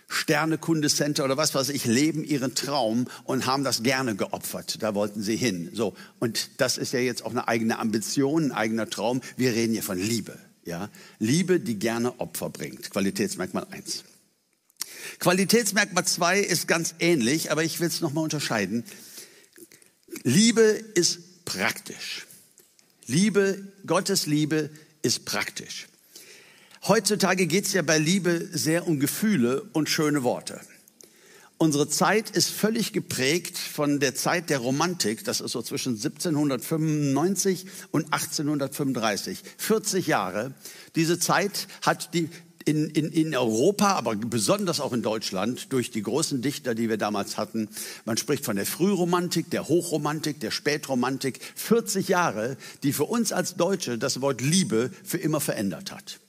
Sternekundecenter 0.08 1.24
oder 1.24 1.36
was 1.36 1.54
weiß 1.54 1.68
ich, 1.68 1.84
leben 1.84 2.24
ihren 2.24 2.56
Traum 2.56 3.06
und 3.22 3.46
haben 3.46 3.62
das 3.62 3.84
gerne 3.84 4.16
geopfert. 4.16 4.82
Da 4.82 4.96
wollten 4.96 5.22
sie 5.22 5.36
hin. 5.36 5.70
So. 5.72 5.94
Und 6.18 6.60
das 6.60 6.76
ist 6.76 6.92
ja 6.92 6.98
jetzt 6.98 7.24
auch 7.24 7.30
eine 7.30 7.46
eigene 7.46 7.78
Ambition, 7.78 8.46
ein 8.46 8.52
eigener 8.52 8.90
Traum. 8.90 9.20
Wir 9.36 9.52
reden 9.52 9.74
hier 9.74 9.84
von 9.84 9.96
Liebe. 9.96 10.36
Ja, 10.64 10.90
Liebe, 11.20 11.60
die 11.60 11.78
gerne 11.78 12.18
Opfer 12.18 12.50
bringt. 12.50 12.90
Qualitätsmerkmal 12.90 13.68
eins. 13.70 14.02
Qualitätsmerkmal 15.18 16.06
2 16.06 16.40
ist 16.40 16.68
ganz 16.68 16.94
ähnlich, 16.98 17.50
aber 17.50 17.64
ich 17.64 17.80
will 17.80 17.88
es 17.88 18.00
nochmal 18.00 18.24
unterscheiden. 18.24 18.84
Liebe 20.22 20.62
ist 20.62 21.44
praktisch. 21.44 22.26
Liebe, 23.06 23.72
Gottes 23.86 24.26
Liebe 24.26 24.70
ist 25.02 25.24
praktisch. 25.24 25.86
Heutzutage 26.86 27.46
geht 27.46 27.66
es 27.66 27.72
ja 27.72 27.82
bei 27.82 27.98
Liebe 27.98 28.48
sehr 28.52 28.86
um 28.86 28.98
Gefühle 28.98 29.62
und 29.72 29.88
schöne 29.88 30.22
Worte. 30.22 30.60
Unsere 31.62 31.88
Zeit 31.88 32.30
ist 32.30 32.50
völlig 32.50 32.92
geprägt 32.92 33.56
von 33.56 34.00
der 34.00 34.16
Zeit 34.16 34.50
der 34.50 34.58
Romantik. 34.58 35.24
Das 35.24 35.40
ist 35.40 35.52
so 35.52 35.62
zwischen 35.62 35.94
1795 35.94 37.66
und 37.92 38.12
1835. 38.12 39.44
40 39.58 40.08
Jahre. 40.08 40.54
Diese 40.96 41.20
Zeit 41.20 41.68
hat 41.82 42.14
die, 42.14 42.28
in, 42.64 42.88
in, 42.90 43.10
in 43.10 43.36
Europa, 43.36 43.92
aber 43.92 44.16
besonders 44.16 44.80
auch 44.80 44.92
in 44.92 45.02
Deutschland, 45.02 45.72
durch 45.72 45.90
die 45.90 46.02
großen 46.02 46.42
Dichter, 46.42 46.74
die 46.74 46.88
wir 46.88 46.96
damals 46.96 47.36
hatten. 47.36 47.68
Man 48.04 48.16
spricht 48.16 48.44
von 48.44 48.56
der 48.56 48.66
Frühromantik, 48.66 49.50
der 49.50 49.68
Hochromantik, 49.68 50.40
der 50.40 50.50
Spätromantik. 50.50 51.40
40 51.54 52.08
Jahre, 52.08 52.56
die 52.82 52.92
für 52.92 53.04
uns 53.04 53.32
als 53.32 53.56
Deutsche 53.56 53.98
das 53.98 54.20
Wort 54.20 54.40
Liebe 54.40 54.90
für 55.04 55.18
immer 55.18 55.40
verändert 55.40 55.92
hat. 55.92 56.20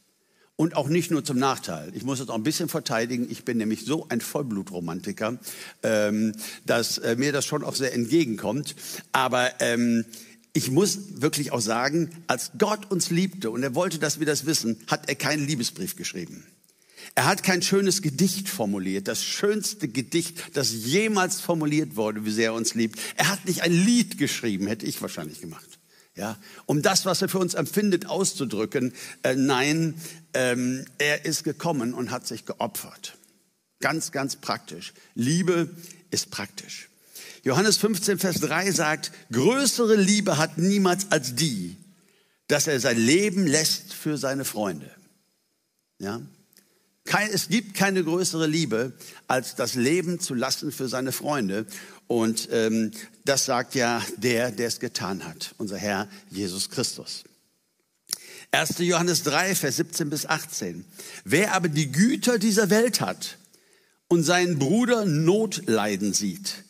Und 0.55 0.75
auch 0.75 0.87
nicht 0.87 1.09
nur 1.09 1.25
zum 1.25 1.39
Nachteil. 1.39 1.91
Ich 1.95 2.03
muss 2.03 2.19
es 2.19 2.29
auch 2.29 2.35
ein 2.35 2.43
bisschen 2.43 2.69
verteidigen. 2.69 3.27
Ich 3.29 3.43
bin 3.43 3.57
nämlich 3.57 3.85
so 3.85 4.05
ein 4.09 4.21
Vollblutromantiker, 4.21 5.39
ähm, 5.81 6.33
dass 6.65 6.99
äh, 6.99 7.15
mir 7.15 7.31
das 7.31 7.45
schon 7.45 7.63
auch 7.63 7.73
sehr 7.73 7.93
entgegenkommt. 7.93 8.75
Aber 9.13 9.49
ähm, 9.61 10.05
ich 10.53 10.69
muss 10.69 11.21
wirklich 11.21 11.51
auch 11.51 11.61
sagen, 11.61 12.11
als 12.27 12.51
Gott 12.57 12.91
uns 12.91 13.09
liebte 13.09 13.49
und 13.49 13.63
er 13.63 13.73
wollte, 13.73 13.97
dass 13.97 14.19
wir 14.19 14.27
das 14.27 14.45
wissen, 14.45 14.77
hat 14.87 15.09
er 15.09 15.15
keinen 15.15 15.45
Liebesbrief 15.45 15.95
geschrieben. 15.95 16.45
Er 17.15 17.25
hat 17.25 17.43
kein 17.43 17.61
schönes 17.61 18.01
Gedicht 18.01 18.49
formuliert, 18.49 19.07
das 19.07 19.23
schönste 19.23 19.87
Gedicht, 19.87 20.41
das 20.53 20.71
jemals 20.71 21.41
formuliert 21.41 21.95
wurde, 21.95 22.25
wie 22.25 22.31
sehr 22.31 22.51
er 22.51 22.53
uns 22.53 22.75
liebt. 22.75 22.99
Er 23.17 23.29
hat 23.29 23.45
nicht 23.45 23.61
ein 23.61 23.73
Lied 23.73 24.17
geschrieben, 24.17 24.67
hätte 24.67 24.85
ich 24.85 25.01
wahrscheinlich 25.01 25.41
gemacht. 25.41 25.67
Ja, 26.15 26.37
um 26.67 26.83
das, 26.83 27.05
was 27.05 27.23
er 27.23 27.29
für 27.29 27.39
uns 27.39 27.55
empfindet, 27.55 28.05
auszudrücken. 28.05 28.93
Äh, 29.23 29.35
nein, 29.35 29.95
ähm, 30.35 30.85
er 30.99 31.25
ist 31.25 31.43
gekommen 31.43 31.95
und 31.95 32.11
hat 32.11 32.27
sich 32.27 32.45
geopfert. 32.45 33.17
Ganz, 33.79 34.11
ganz 34.11 34.35
praktisch. 34.35 34.93
Liebe 35.15 35.69
ist 36.11 36.29
praktisch. 36.29 36.89
Johannes 37.43 37.77
15, 37.77 38.19
Vers 38.19 38.39
3 38.39 38.71
sagt, 38.71 39.11
größere 39.31 39.95
Liebe 39.95 40.37
hat 40.37 40.57
niemals 40.57 41.11
als 41.11 41.35
die, 41.35 41.75
dass 42.47 42.67
er 42.67 42.79
sein 42.79 42.97
Leben 42.97 43.45
lässt 43.45 43.93
für 43.93 44.17
seine 44.17 44.45
Freunde. 44.45 44.89
Ja? 45.99 46.21
Kein, 47.03 47.29
es 47.29 47.49
gibt 47.49 47.73
keine 47.73 48.01
größere 48.03 48.47
Liebe, 48.47 48.93
als 49.27 49.55
das 49.55 49.75
Leben 49.75 50.21
zu 50.21 50.33
lassen 50.33 50.71
für 50.71 50.87
seine 50.87 51.11
Freunde. 51.11 51.65
Und 52.07 52.47
ähm, 52.51 52.91
das 53.25 53.45
sagt 53.45 53.75
ja 53.75 54.01
der, 54.17 54.51
der 54.51 54.67
es 54.67 54.79
getan 54.79 55.25
hat, 55.25 55.53
unser 55.57 55.77
Herr 55.77 56.07
Jesus 56.29 56.69
Christus. 56.69 57.25
1. 58.51 58.77
Johannes 58.79 59.23
3, 59.23 59.55
Vers 59.55 59.77
17 59.77 60.09
bis 60.09 60.25
18. 60.25 60.85
Wer 61.25 61.53
aber 61.53 61.67
die 61.67 61.91
Güter 61.91 62.39
dieser 62.39 62.69
Welt 62.69 63.01
hat 63.01 63.37
und 64.07 64.23
seinen 64.23 64.59
Bruder 64.59 65.05
Not 65.05 65.63
leiden 65.65 66.13
sieht, 66.13 66.63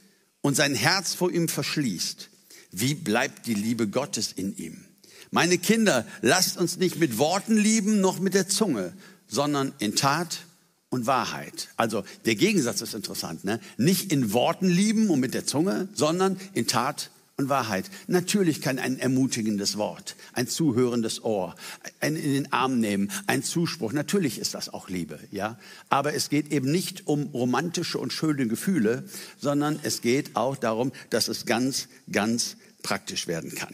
und 0.44 0.56
sein 0.56 0.76
Herz 0.76 1.16
vor 1.16 1.32
ihm 1.32 1.48
verschließt, 1.48 2.30
wie 2.72 2.94
bleibt 2.94 3.48
die 3.48 3.56
Liebe 3.56 3.88
Gottes 3.88 4.32
in 4.32 4.56
ihm? 4.58 4.86
Meine 5.32 5.58
Kinder, 5.58 6.06
lasst 6.22 6.58
uns 6.58 6.78
nicht 6.78 7.00
mit 7.00 7.18
Worten 7.18 7.58
lieben, 7.58 8.02
noch 8.02 8.20
mit 8.20 8.36
der 8.36 8.48
Zunge, 8.48 8.94
sondern 9.28 9.74
in 9.80 9.96
Tat 9.96 10.42
und 10.90 11.08
Wahrheit. 11.08 11.70
Also 11.76 12.04
der 12.26 12.36
Gegensatz 12.36 12.82
ist 12.82 12.94
interessant. 12.94 13.44
Ne? 13.44 13.60
Nicht 13.78 14.12
in 14.12 14.32
Worten 14.32 14.68
lieben 14.68 15.10
und 15.10 15.20
mit 15.20 15.34
der 15.34 15.48
Zunge, 15.48 15.88
sondern 15.96 16.40
in 16.54 16.68
Tat 16.68 17.10
und 17.38 17.50
Wahrheit. 17.50 17.90
Natürlich 18.08 18.62
kann 18.62 18.78
ein 18.78 19.00
ermutigendes 19.00 19.78
Wort, 19.78 20.16
ein 20.34 20.48
zuhörendes 20.48 21.24
Ohr, 21.24 21.56
ein 22.00 22.16
in 22.16 22.34
den 22.34 22.54
Arm 22.54 22.80
nehmen, 22.80 23.12
ein 23.26 23.44
Zuspruch, 23.44 23.92
natürlich 23.92 24.38
ist 24.38 24.54
das 24.54 24.70
auch 24.70 24.88
Liebe, 24.88 25.20
ja. 25.32 25.58
Aber 25.90 26.14
es 26.14 26.30
geht 26.30 26.52
eben 26.52 26.72
nicht 26.72 27.08
um 27.08 27.24
romantische 27.28 27.98
und 27.98 28.14
schöne 28.14 28.48
Gefühle, 28.48 29.06
sondern 29.40 29.80
es 29.82 30.02
geht 30.02 30.36
auch 30.36 30.56
darum, 30.56 30.92
dass 31.10 31.28
es 31.28 31.46
ganz, 31.46 31.88
ganz 32.12 32.56
praktisch 32.84 33.28
werden 33.28 33.56
kann. 33.56 33.74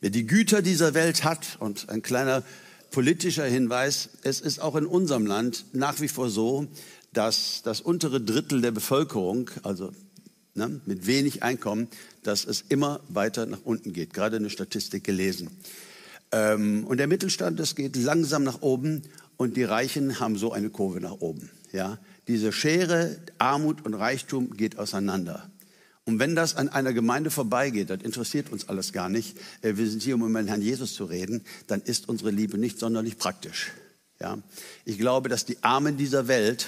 Wer 0.00 0.10
die 0.10 0.26
Güter 0.26 0.62
dieser 0.62 0.94
Welt 0.94 1.24
hat, 1.24 1.56
und 1.58 1.88
ein 1.88 2.02
kleiner 2.02 2.44
politischer 2.90 3.44
Hinweis, 3.44 4.10
es 4.22 4.40
ist 4.40 4.60
auch 4.60 4.76
in 4.76 4.86
unserem 4.86 5.26
Land 5.26 5.64
nach 5.72 6.00
wie 6.00 6.08
vor 6.08 6.30
so, 6.30 6.68
dass 7.12 7.62
das 7.64 7.80
untere 7.80 8.20
Drittel 8.20 8.60
der 8.60 8.70
Bevölkerung, 8.70 9.50
also 9.62 9.92
ne, 10.58 10.80
mit 10.84 11.06
wenig 11.06 11.42
Einkommen, 11.42 11.88
dass 12.22 12.44
es 12.44 12.64
immer 12.68 13.00
weiter 13.08 13.46
nach 13.46 13.62
unten 13.64 13.92
geht. 13.92 14.12
Gerade 14.12 14.36
eine 14.36 14.50
Statistik 14.50 15.04
gelesen. 15.04 15.50
Ähm, 16.32 16.84
und 16.86 16.98
der 16.98 17.06
Mittelstand, 17.06 17.58
das 17.58 17.74
geht 17.74 17.96
langsam 17.96 18.44
nach 18.44 18.60
oben 18.60 19.02
und 19.36 19.56
die 19.56 19.64
Reichen 19.64 20.20
haben 20.20 20.36
so 20.36 20.52
eine 20.52 20.68
Kurve 20.68 21.00
nach 21.00 21.20
oben. 21.20 21.50
Ja, 21.72 21.98
diese 22.26 22.52
Schere, 22.52 23.16
Armut 23.38 23.86
und 23.86 23.94
Reichtum 23.94 24.56
geht 24.56 24.78
auseinander. 24.78 25.50
Und 26.04 26.18
wenn 26.18 26.34
das 26.34 26.56
an 26.56 26.70
einer 26.70 26.94
Gemeinde 26.94 27.30
vorbeigeht, 27.30 27.90
das 27.90 28.00
interessiert 28.00 28.50
uns 28.50 28.68
alles 28.68 28.92
gar 28.92 29.08
nicht. 29.08 29.36
Äh, 29.62 29.76
wir 29.76 29.88
sind 29.88 30.02
hier, 30.02 30.14
um 30.14 30.28
über 30.28 30.42
den 30.42 30.48
Herrn 30.48 30.62
Jesus 30.62 30.94
zu 30.94 31.04
reden, 31.04 31.44
dann 31.66 31.80
ist 31.80 32.08
unsere 32.08 32.30
Liebe 32.30 32.58
nicht 32.58 32.78
sonderlich 32.78 33.18
praktisch. 33.18 33.72
Ja, 34.20 34.38
ich 34.84 34.98
glaube, 34.98 35.28
dass 35.28 35.44
die 35.44 35.62
Armen 35.62 35.96
dieser 35.96 36.26
Welt 36.26 36.66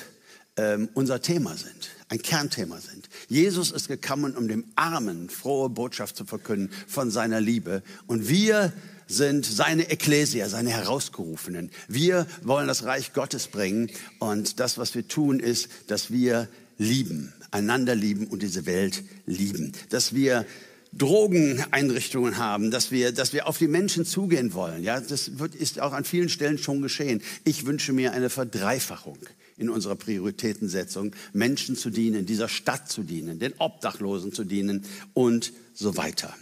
ähm, 0.56 0.88
unser 0.94 1.20
Thema 1.20 1.56
sind, 1.56 1.90
ein 2.10 2.20
Kernthema 2.20 2.80
sind. 2.80 3.08
Jesus 3.28 3.70
ist 3.70 3.88
gekommen, 3.88 4.36
um 4.36 4.48
dem 4.48 4.64
Armen 4.74 5.30
frohe 5.30 5.70
Botschaft 5.70 6.16
zu 6.16 6.24
verkünden 6.24 6.70
von 6.88 7.10
seiner 7.10 7.40
Liebe. 7.40 7.82
Und 8.08 8.28
wir 8.28 8.72
sind 9.06 9.46
seine 9.46 9.90
Ekklesia, 9.90 10.48
seine 10.48 10.70
Herausgerufenen. 10.70 11.70
Wir 11.88 12.26
wollen 12.42 12.66
das 12.66 12.84
Reich 12.84 13.12
Gottes 13.12 13.46
bringen. 13.46 13.90
Und 14.18 14.58
das, 14.58 14.76
was 14.76 14.94
wir 14.96 15.06
tun, 15.06 15.38
ist, 15.38 15.68
dass 15.86 16.10
wir 16.10 16.48
lieben, 16.78 17.32
einander 17.52 17.94
lieben 17.94 18.26
und 18.26 18.42
diese 18.42 18.66
Welt 18.66 19.04
lieben. 19.26 19.72
Dass 19.90 20.12
wir 20.12 20.46
Drogeneinrichtungen 20.92 22.38
haben, 22.38 22.72
dass 22.72 22.90
wir, 22.90 23.12
dass 23.12 23.32
wir 23.32 23.46
auf 23.46 23.58
die 23.58 23.68
Menschen 23.68 24.04
zugehen 24.04 24.52
wollen. 24.52 24.82
Ja, 24.82 24.98
das 24.98 25.38
wird, 25.38 25.54
ist 25.54 25.80
auch 25.80 25.92
an 25.92 26.04
vielen 26.04 26.28
Stellen 26.28 26.58
schon 26.58 26.82
geschehen. 26.82 27.22
Ich 27.44 27.66
wünsche 27.66 27.92
mir 27.92 28.12
eine 28.12 28.30
Verdreifachung 28.30 29.18
in 29.60 29.68
unserer 29.68 29.94
Prioritätensetzung, 29.94 31.12
Menschen 31.32 31.76
zu 31.76 31.90
dienen, 31.90 32.24
dieser 32.24 32.48
Stadt 32.48 32.90
zu 32.90 33.02
dienen, 33.02 33.38
den 33.38 33.52
Obdachlosen 33.58 34.32
zu 34.32 34.44
dienen 34.44 34.84
und 35.12 35.52
so 35.74 35.96
weiter. 35.96 36.34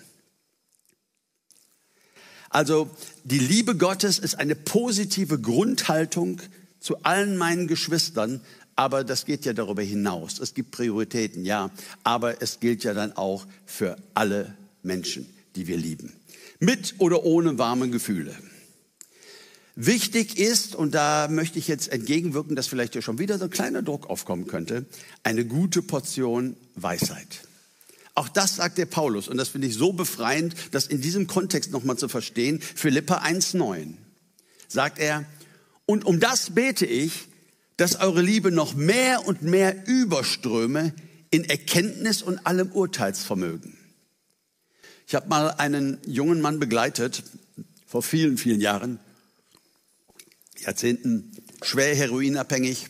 Also 2.48 2.88
die 3.24 3.40
Liebe 3.40 3.76
Gottes 3.76 4.18
ist 4.18 4.36
eine 4.36 4.54
positive 4.54 5.38
Grundhaltung 5.38 6.40
zu 6.80 7.02
allen 7.02 7.36
meinen 7.36 7.66
Geschwistern, 7.66 8.40
aber 8.76 9.02
das 9.02 9.26
geht 9.26 9.44
ja 9.44 9.52
darüber 9.52 9.82
hinaus. 9.82 10.38
Es 10.38 10.54
gibt 10.54 10.70
Prioritäten, 10.70 11.44
ja, 11.44 11.70
aber 12.04 12.40
es 12.40 12.60
gilt 12.60 12.84
ja 12.84 12.94
dann 12.94 13.12
auch 13.12 13.46
für 13.66 13.96
alle 14.14 14.54
Menschen, 14.82 15.26
die 15.56 15.66
wir 15.66 15.76
lieben. 15.76 16.12
Mit 16.60 16.94
oder 16.98 17.24
ohne 17.24 17.58
warme 17.58 17.90
Gefühle. 17.90 18.34
Wichtig 19.80 20.40
ist, 20.40 20.74
und 20.74 20.92
da 20.92 21.28
möchte 21.30 21.60
ich 21.60 21.68
jetzt 21.68 21.92
entgegenwirken, 21.92 22.56
dass 22.56 22.66
vielleicht 22.66 22.94
hier 22.94 23.02
schon 23.02 23.20
wieder 23.20 23.38
so 23.38 23.44
ein 23.44 23.50
kleiner 23.50 23.80
Druck 23.80 24.10
aufkommen 24.10 24.48
könnte, 24.48 24.86
eine 25.22 25.44
gute 25.44 25.82
Portion 25.82 26.56
Weisheit. 26.74 27.42
Auch 28.16 28.28
das 28.28 28.56
sagt 28.56 28.78
der 28.78 28.86
Paulus 28.86 29.28
und 29.28 29.36
das 29.36 29.50
finde 29.50 29.68
ich 29.68 29.74
so 29.74 29.92
befreiend, 29.92 30.56
das 30.72 30.88
in 30.88 31.00
diesem 31.00 31.28
Kontext 31.28 31.70
nochmal 31.70 31.96
zu 31.96 32.08
verstehen. 32.08 32.60
Philippa 32.60 33.18
1,9 33.18 33.94
sagt 34.66 34.98
er, 34.98 35.24
und 35.86 36.04
um 36.04 36.18
das 36.18 36.50
bete 36.50 36.84
ich, 36.84 37.28
dass 37.76 38.00
eure 38.00 38.20
Liebe 38.20 38.50
noch 38.50 38.74
mehr 38.74 39.28
und 39.28 39.42
mehr 39.42 39.86
überströme 39.86 40.92
in 41.30 41.44
Erkenntnis 41.44 42.20
und 42.22 42.44
allem 42.48 42.72
Urteilsvermögen. 42.72 43.78
Ich 45.06 45.14
habe 45.14 45.28
mal 45.28 45.50
einen 45.50 45.98
jungen 46.04 46.40
Mann 46.40 46.58
begleitet, 46.58 47.22
vor 47.86 48.02
vielen, 48.02 48.38
vielen 48.38 48.60
Jahren, 48.60 48.98
Jahrzehnten, 50.60 51.30
schwer 51.62 51.94
heroinabhängig. 51.94 52.88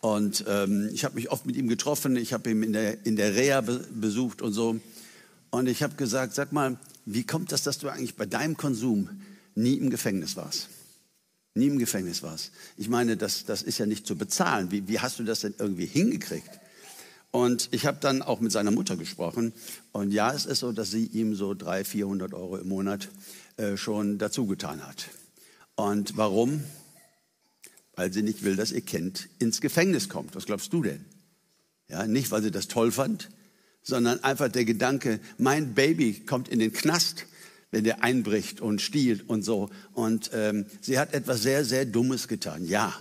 Und 0.00 0.44
ähm, 0.46 0.90
ich 0.92 1.04
habe 1.04 1.16
mich 1.16 1.30
oft 1.30 1.46
mit 1.46 1.56
ihm 1.56 1.68
getroffen, 1.68 2.16
ich 2.16 2.32
habe 2.32 2.50
ihn 2.50 2.62
in 2.62 2.72
der, 2.72 3.04
in 3.04 3.16
der 3.16 3.34
Reha 3.34 3.60
be 3.60 3.84
besucht 3.92 4.42
und 4.42 4.52
so. 4.52 4.78
Und 5.50 5.66
ich 5.68 5.82
habe 5.82 5.96
gesagt, 5.96 6.34
sag 6.34 6.52
mal, 6.52 6.78
wie 7.04 7.24
kommt 7.24 7.52
das, 7.52 7.62
dass 7.62 7.78
du 7.78 7.88
eigentlich 7.88 8.16
bei 8.16 8.26
deinem 8.26 8.56
Konsum 8.56 9.08
nie 9.54 9.74
im 9.74 9.90
Gefängnis 9.90 10.36
warst? 10.36 10.68
Nie 11.54 11.66
im 11.66 11.78
Gefängnis 11.78 12.22
warst. 12.22 12.52
Ich 12.76 12.88
meine, 12.88 13.16
das, 13.16 13.44
das 13.44 13.62
ist 13.62 13.78
ja 13.78 13.86
nicht 13.86 14.06
zu 14.06 14.16
bezahlen. 14.16 14.70
Wie, 14.70 14.86
wie 14.86 15.00
hast 15.00 15.18
du 15.18 15.24
das 15.24 15.40
denn 15.40 15.54
irgendwie 15.58 15.86
hingekriegt? 15.86 16.60
Und 17.30 17.68
ich 17.72 17.86
habe 17.86 17.98
dann 18.00 18.22
auch 18.22 18.40
mit 18.40 18.52
seiner 18.52 18.70
Mutter 18.70 18.96
gesprochen. 18.96 19.52
Und 19.92 20.12
ja, 20.12 20.32
es 20.32 20.46
ist 20.46 20.60
so, 20.60 20.72
dass 20.72 20.90
sie 20.90 21.06
ihm 21.06 21.34
so 21.34 21.54
300, 21.54 21.86
400 21.86 22.34
Euro 22.34 22.56
im 22.56 22.68
Monat 22.68 23.08
äh, 23.56 23.76
schon 23.76 24.18
dazugetan 24.18 24.86
hat. 24.86 25.08
Und 25.74 26.16
warum? 26.16 26.62
Weil 27.98 28.12
sie 28.12 28.22
nicht 28.22 28.44
will, 28.44 28.54
dass 28.54 28.70
ihr 28.70 28.80
Kind 28.80 29.28
ins 29.40 29.60
Gefängnis 29.60 30.08
kommt. 30.08 30.36
Was 30.36 30.46
glaubst 30.46 30.72
du 30.72 30.84
denn? 30.84 31.04
Ja, 31.88 32.06
nicht, 32.06 32.30
weil 32.30 32.44
sie 32.44 32.52
das 32.52 32.68
toll 32.68 32.92
fand, 32.92 33.28
sondern 33.82 34.22
einfach 34.22 34.48
der 34.48 34.64
Gedanke, 34.64 35.18
mein 35.36 35.74
Baby 35.74 36.20
kommt 36.24 36.48
in 36.48 36.60
den 36.60 36.72
Knast, 36.72 37.26
wenn 37.72 37.82
der 37.82 38.04
einbricht 38.04 38.60
und 38.60 38.80
stiehlt 38.80 39.28
und 39.28 39.42
so. 39.42 39.68
Und 39.94 40.30
ähm, 40.32 40.66
sie 40.80 40.96
hat 40.96 41.12
etwas 41.12 41.42
sehr, 41.42 41.64
sehr 41.64 41.86
Dummes 41.86 42.28
getan. 42.28 42.64
Ja, 42.64 42.94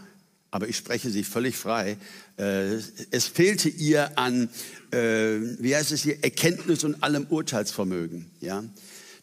aber 0.50 0.68
ich 0.68 0.78
spreche 0.78 1.12
sie 1.12 1.24
völlig 1.24 1.56
frei. 1.58 1.98
Äh, 2.40 2.78
es 3.12 3.28
fehlte 3.28 3.70
ihr 3.70 4.18
an, 4.18 4.50
äh, 4.90 4.98
wie 5.60 5.76
heißt 5.76 5.92
es 5.92 6.02
hier, 6.02 6.24
Erkenntnis 6.24 6.84
und 6.84 7.04
allem 7.04 7.28
Urteilsvermögen. 7.30 8.32
Ja, 8.42 8.64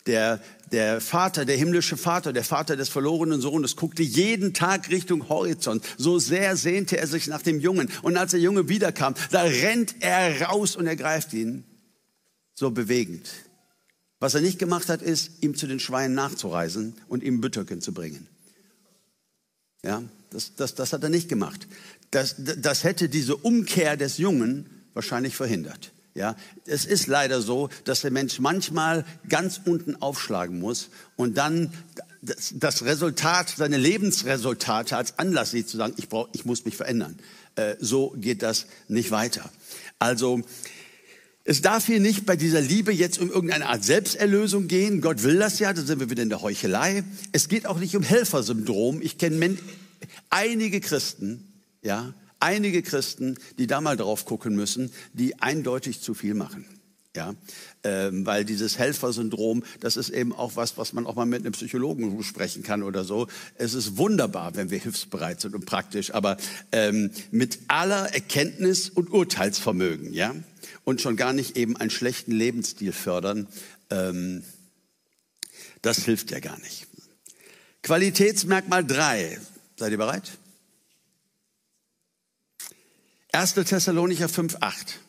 der, 0.07 0.41
der 0.71 1.01
Vater, 1.01 1.45
der 1.45 1.57
himmlische 1.57 1.97
Vater, 1.97 2.33
der 2.33 2.45
Vater 2.45 2.77
des 2.77 2.89
verlorenen 2.89 3.41
Sohnes, 3.41 3.77
guckte 3.77 4.03
jeden 4.03 4.53
Tag 4.53 4.91
Richtung 4.91 5.29
Horizont. 5.29 5.85
So 5.97 6.19
sehr 6.19 6.57
sehnte 6.57 6.99
er 6.99 7.07
sich 7.07 7.27
nach 7.27 7.43
dem 7.43 7.61
Jungen. 7.61 7.91
Und 8.03 8.17
als 8.17 8.33
der 8.33 8.41
Junge 8.41 8.69
wiederkam, 8.69 9.15
da 9.31 9.43
rennt 9.43 9.97
er 10.01 10.43
raus 10.43 10.77
und 10.77 10.87
ergreift 10.87 11.33
ihn. 11.33 11.65
So 12.55 12.71
bewegend. 12.71 13.29
Was 14.21 14.35
er 14.35 14.41
nicht 14.41 14.59
gemacht 14.59 14.89
hat, 14.89 15.03
ist, 15.03 15.43
ihm 15.43 15.57
zu 15.57 15.67
den 15.67 15.81
Schweinen 15.81 16.15
nachzureisen 16.15 16.95
und 17.09 17.23
ihm 17.23 17.41
Bütterken 17.41 17.81
zu 17.81 17.93
bringen. 17.93 18.27
Ja, 19.83 20.03
das, 20.31 20.55
das, 20.55 20.75
das 20.75 20.93
hat 20.93 21.03
er 21.03 21.11
nicht 21.11 21.29
gemacht. 21.29 21.67
Das, 22.11 22.37
das 22.39 22.85
hätte 22.85 23.09
diese 23.09 23.37
Umkehr 23.37 23.97
des 23.97 24.19
Jungen 24.19 24.67
wahrscheinlich 24.95 25.37
verhindert. 25.37 25.93
Ja, 26.15 26.37
es 26.65 26.85
ist 26.85 27.09
leider 27.09 27.43
so, 27.43 27.71
dass 27.85 28.03
der 28.03 28.13
Mensch 28.13 28.39
manchmal 28.39 29.05
ganz 29.29 29.61
unten 29.65 30.01
aufschlagen 30.01 30.61
muss 30.61 30.91
und 31.17 31.37
dann 31.37 31.73
das, 32.23 32.55
das 32.57 32.85
Resultat, 32.85 33.53
seine 33.57 33.77
Lebensresultate 33.77 34.97
als 34.97 35.19
Anlass 35.19 35.51
sieht, 35.51 35.69
zu 35.69 35.77
sagen, 35.77 35.95
ich, 35.97 36.09
brauch, 36.09 36.29
ich 36.33 36.45
muss 36.45 36.65
mich 36.65 36.77
verändern. 36.77 37.19
Äh, 37.57 37.75
so 37.81 38.15
geht 38.17 38.43
das 38.43 38.67
nicht 38.87 39.11
weiter. 39.11 39.51
Also 39.99 40.43
es 41.43 41.61
darf 41.61 41.87
hier 41.87 42.01
nicht 42.01 42.25
bei 42.25 42.37
dieser 42.37 42.61
Liebe 42.61 42.93
jetzt 42.93 43.19
um 43.19 43.31
irgendeine 43.31 43.69
Art 43.69 43.85
Selbsterlösung 43.85 44.69
gehen. 44.69 45.01
Gott 45.01 45.25
will 45.25 45.39
das 45.39 45.59
ja, 45.59 45.73
da 45.73 45.83
sind 45.83 46.01
wir 46.01 46.11
wieder 46.11 46.23
in 46.23 46.31
der 46.31 46.41
Heuchelei. 46.41 47.05
Es 47.33 47.49
geht 47.49 47.67
auch 47.67 47.79
nicht 47.79 47.97
um 47.97 48.03
Helfersyndrom. 48.03 49.03
Ich 49.03 49.19
kenne 49.19 49.59
einige 50.31 50.81
Christen, 50.81 51.53
ja, 51.83 52.15
einige 52.41 52.83
Christen, 52.83 53.39
die 53.59 53.67
da 53.67 53.81
mal 53.81 53.97
drauf 53.97 54.25
gucken 54.25 54.55
müssen, 54.55 54.91
die 55.13 55.41
eindeutig 55.41 56.01
zu 56.01 56.15
viel 56.15 56.35
machen. 56.35 56.67
Ja, 57.17 57.33
ähm, 57.85 58.27
weil 58.27 58.45
dieses 58.45 58.77
Helfersyndrom, 58.77 59.63
das 59.79 59.97
ist 59.97 60.09
eben 60.09 60.33
auch 60.33 60.57
was, 60.57 60.77
was 60.79 60.93
man 60.93 61.07
auch 61.07 61.15
mal 61.15 61.27
mit 61.27 61.43
einem 61.43 61.53
Psychologen 61.53 62.17
besprechen 62.17 62.65
kann 62.65 62.83
oder 62.83 63.05
so. 63.05 63.29
Es 63.55 63.75
ist 63.75 63.97
wunderbar, 63.97 64.57
wenn 64.57 64.71
wir 64.71 64.81
hilfsbereit 64.81 65.41
sind 65.41 65.55
und 65.55 65.65
praktisch, 65.65 66.13
aber 66.13 66.37
ähm, 66.73 67.13
mit 67.31 67.61
aller 67.69 68.13
Erkenntnis 68.13 68.91
und 68.91 69.13
Urteilsvermögen, 69.13 70.13
ja, 70.13 70.35
und 70.83 71.01
schon 71.01 71.17
gar 71.17 71.33
nicht 71.33 71.57
eben 71.57 71.77
einen 71.77 71.91
schlechten 71.91 72.33
Lebensstil 72.33 72.91
fördern, 72.91 73.47
ähm, 73.91 74.43
das 75.83 76.05
hilft 76.05 76.33
ja 76.33 76.41
gar 76.41 76.59
nicht. 76.59 76.89
Qualitätsmerkmal 77.83 78.85
drei. 78.85 79.39
Seid 79.77 79.93
ihr 79.93 79.99
bereit? 79.99 80.33
1. 83.35 83.55
Thessalonicher 83.55 84.29
5, 84.29 84.59
8. 84.61 85.01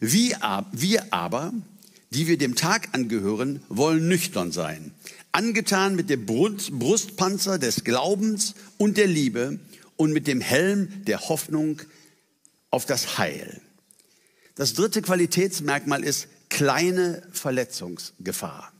Wir, 0.00 0.66
wir 0.72 1.12
aber, 1.12 1.52
die 2.10 2.26
wir 2.26 2.38
dem 2.38 2.56
Tag 2.56 2.88
angehören, 2.92 3.62
wollen 3.68 4.08
nüchtern 4.08 4.50
sein, 4.50 4.92
angetan 5.30 5.94
mit 5.94 6.10
dem 6.10 6.26
Brustpanzer 6.26 7.60
des 7.60 7.84
Glaubens 7.84 8.54
und 8.78 8.96
der 8.96 9.06
Liebe 9.06 9.60
und 9.94 10.12
mit 10.12 10.26
dem 10.26 10.40
Helm 10.40 11.04
der 11.04 11.28
Hoffnung 11.28 11.82
auf 12.70 12.84
das 12.84 13.16
Heil. 13.16 13.60
Das 14.56 14.74
dritte 14.74 15.00
Qualitätsmerkmal 15.00 16.02
ist 16.02 16.26
kleine 16.48 17.22
Verletzungsgefahr. 17.30 18.72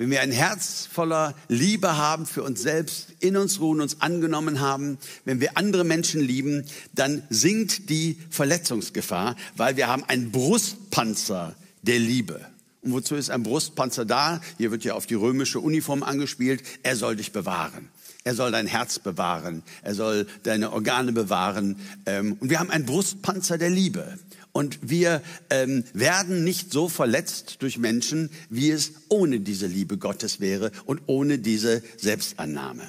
Wenn 0.00 0.10
wir 0.10 0.22
ein 0.22 0.32
Herz 0.32 0.88
voller 0.90 1.34
Liebe 1.48 1.98
haben 1.98 2.24
für 2.24 2.42
uns 2.42 2.62
selbst, 2.62 3.08
in 3.20 3.36
uns 3.36 3.60
ruhen, 3.60 3.82
uns 3.82 4.00
angenommen 4.00 4.60
haben, 4.60 4.96
wenn 5.26 5.42
wir 5.42 5.58
andere 5.58 5.84
Menschen 5.84 6.22
lieben, 6.22 6.64
dann 6.94 7.22
sinkt 7.28 7.90
die 7.90 8.18
Verletzungsgefahr, 8.30 9.36
weil 9.56 9.76
wir 9.76 9.88
haben 9.88 10.02
einen 10.04 10.32
Brustpanzer 10.32 11.54
der 11.82 11.98
Liebe. 11.98 12.40
Und 12.80 12.92
wozu 12.92 13.14
ist 13.14 13.28
ein 13.28 13.42
Brustpanzer 13.42 14.06
da? 14.06 14.40
Hier 14.56 14.70
wird 14.70 14.84
ja 14.84 14.94
auf 14.94 15.04
die 15.04 15.16
römische 15.16 15.60
Uniform 15.60 16.02
angespielt. 16.02 16.62
Er 16.82 16.96
soll 16.96 17.16
dich 17.16 17.32
bewahren. 17.32 17.90
Er 18.24 18.34
soll 18.34 18.52
dein 18.52 18.66
Herz 18.66 18.98
bewahren. 18.98 19.62
Er 19.82 19.94
soll 19.94 20.26
deine 20.42 20.72
Organe 20.72 21.12
bewahren. 21.12 21.76
Ähm, 22.06 22.36
und 22.40 22.50
wir 22.50 22.60
haben 22.60 22.70
einen 22.70 22.86
Brustpanzer 22.86 23.56
der 23.56 23.70
Liebe. 23.70 24.18
Und 24.52 24.78
wir 24.82 25.22
ähm, 25.48 25.84
werden 25.94 26.44
nicht 26.44 26.72
so 26.72 26.88
verletzt 26.88 27.56
durch 27.60 27.78
Menschen, 27.78 28.30
wie 28.48 28.70
es 28.70 28.92
ohne 29.08 29.40
diese 29.40 29.66
Liebe 29.66 29.96
Gottes 29.96 30.40
wäre 30.40 30.72
und 30.84 31.02
ohne 31.06 31.38
diese 31.38 31.82
Selbstannahme. 31.96 32.82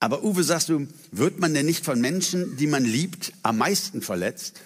Aber 0.00 0.22
Uwe, 0.22 0.42
sagst 0.42 0.68
du, 0.68 0.86
wird 1.12 1.38
man 1.38 1.54
denn 1.54 1.64
nicht 1.64 1.84
von 1.84 2.00
Menschen, 2.00 2.56
die 2.56 2.66
man 2.66 2.84
liebt, 2.84 3.32
am 3.42 3.58
meisten 3.58 4.02
verletzt? 4.02 4.60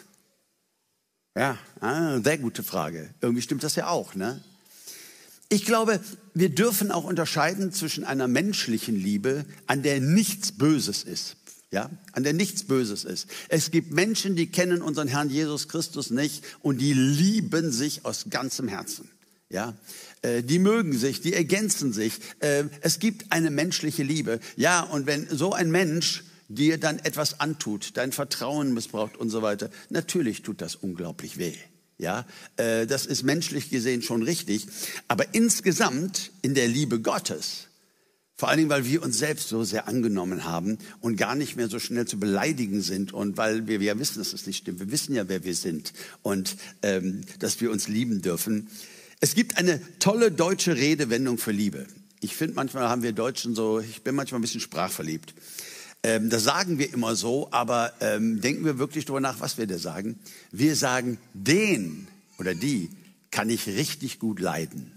Ja, 1.36 1.58
ah, 1.80 2.18
sehr 2.20 2.38
gute 2.38 2.64
Frage. 2.64 3.14
Irgendwie 3.20 3.42
stimmt 3.42 3.62
das 3.62 3.76
ja 3.76 3.86
auch, 3.86 4.16
ne? 4.16 4.42
Ich 5.48 5.64
glaube, 5.64 6.00
wir 6.34 6.50
dürfen 6.50 6.90
auch 6.90 7.04
unterscheiden 7.04 7.72
zwischen 7.72 8.04
einer 8.04 8.28
menschlichen 8.28 8.96
Liebe, 8.96 9.44
an 9.66 9.82
der 9.82 10.00
nichts 10.00 10.52
Böses 10.52 11.02
ist 11.02 11.36
ja, 11.70 11.90
an 12.12 12.22
der 12.22 12.32
nichts 12.32 12.64
Böses 12.64 13.04
ist. 13.04 13.26
Es 13.48 13.70
gibt 13.70 13.92
Menschen, 13.92 14.36
die 14.36 14.46
kennen 14.46 14.80
unseren 14.80 15.08
Herrn 15.08 15.30
Jesus 15.30 15.68
Christus 15.68 16.10
nicht 16.10 16.44
und 16.62 16.78
die 16.78 16.94
lieben 16.94 17.70
sich 17.72 18.04
aus 18.04 18.26
ganzem 18.30 18.68
Herzen. 18.68 19.10
Ja, 19.50 19.74
äh, 20.22 20.42
die 20.42 20.58
mögen 20.58 20.96
sich, 20.96 21.20
die 21.20 21.32
ergänzen 21.32 21.92
sich. 21.92 22.20
Äh, 22.40 22.64
es 22.82 22.98
gibt 22.98 23.32
eine 23.32 23.50
menschliche 23.50 24.02
Liebe. 24.02 24.40
Ja, 24.56 24.82
und 24.82 25.06
wenn 25.06 25.26
so 25.28 25.52
ein 25.54 25.70
Mensch 25.70 26.24
dir 26.48 26.78
dann 26.78 26.98
etwas 26.98 27.40
antut, 27.40 27.96
dein 27.96 28.12
Vertrauen 28.12 28.74
missbraucht 28.74 29.16
und 29.16 29.30
so 29.30 29.40
weiter, 29.40 29.70
natürlich 29.88 30.42
tut 30.42 30.60
das 30.60 30.74
unglaublich 30.74 31.38
weh. 31.38 31.54
Ja, 31.98 32.26
äh, 32.56 32.86
das 32.86 33.06
ist 33.06 33.24
menschlich 33.24 33.70
gesehen 33.70 34.02
schon 34.02 34.22
richtig. 34.22 34.66
Aber 35.08 35.34
insgesamt 35.34 36.30
in 36.42 36.54
der 36.54 36.68
Liebe 36.68 37.00
Gottes 37.00 37.68
vor 38.38 38.48
allen 38.48 38.58
Dingen, 38.58 38.70
weil 38.70 38.86
wir 38.86 39.02
uns 39.02 39.18
selbst 39.18 39.48
so 39.48 39.64
sehr 39.64 39.88
angenommen 39.88 40.44
haben 40.44 40.78
und 41.00 41.16
gar 41.16 41.34
nicht 41.34 41.56
mehr 41.56 41.68
so 41.68 41.80
schnell 41.80 42.06
zu 42.06 42.20
beleidigen 42.20 42.82
sind 42.82 43.12
und 43.12 43.36
weil 43.36 43.66
wir 43.66 43.82
ja 43.82 43.98
wissen, 43.98 44.20
dass 44.20 44.30
das 44.30 44.46
nicht 44.46 44.58
stimmt. 44.58 44.78
Wir 44.78 44.92
wissen 44.92 45.12
ja, 45.12 45.28
wer 45.28 45.42
wir 45.42 45.56
sind 45.56 45.92
und 46.22 46.56
ähm, 46.82 47.22
dass 47.40 47.60
wir 47.60 47.72
uns 47.72 47.88
lieben 47.88 48.22
dürfen. 48.22 48.68
Es 49.18 49.34
gibt 49.34 49.58
eine 49.58 49.80
tolle 49.98 50.30
deutsche 50.30 50.76
Redewendung 50.76 51.36
für 51.36 51.50
Liebe. 51.50 51.88
Ich 52.20 52.36
finde, 52.36 52.54
manchmal 52.54 52.88
haben 52.88 53.02
wir 53.02 53.10
Deutschen 53.10 53.56
so, 53.56 53.80
ich 53.80 54.02
bin 54.02 54.14
manchmal 54.14 54.38
ein 54.38 54.42
bisschen 54.42 54.60
sprachverliebt. 54.60 55.34
Ähm, 56.02 56.30
das 56.30 56.44
sagen 56.44 56.78
wir 56.78 56.92
immer 56.92 57.16
so, 57.16 57.48
aber 57.50 57.92
ähm, 58.00 58.40
denken 58.40 58.64
wir 58.64 58.78
wirklich 58.78 59.04
darüber 59.04 59.20
nach, 59.20 59.40
was 59.40 59.58
wir 59.58 59.66
da 59.66 59.78
sagen. 59.78 60.18
Wir 60.52 60.76
sagen, 60.76 61.18
den 61.34 62.06
oder 62.38 62.54
die 62.54 62.90
kann 63.30 63.50
ich 63.50 63.66
richtig 63.66 64.18
gut 64.18 64.40
leiden. 64.40 64.92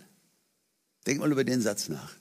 Denk 1.07 1.19
mal 1.19 1.31
über 1.31 1.43
den 1.43 1.61
Satz 1.61 1.89
nach. 1.89 2.13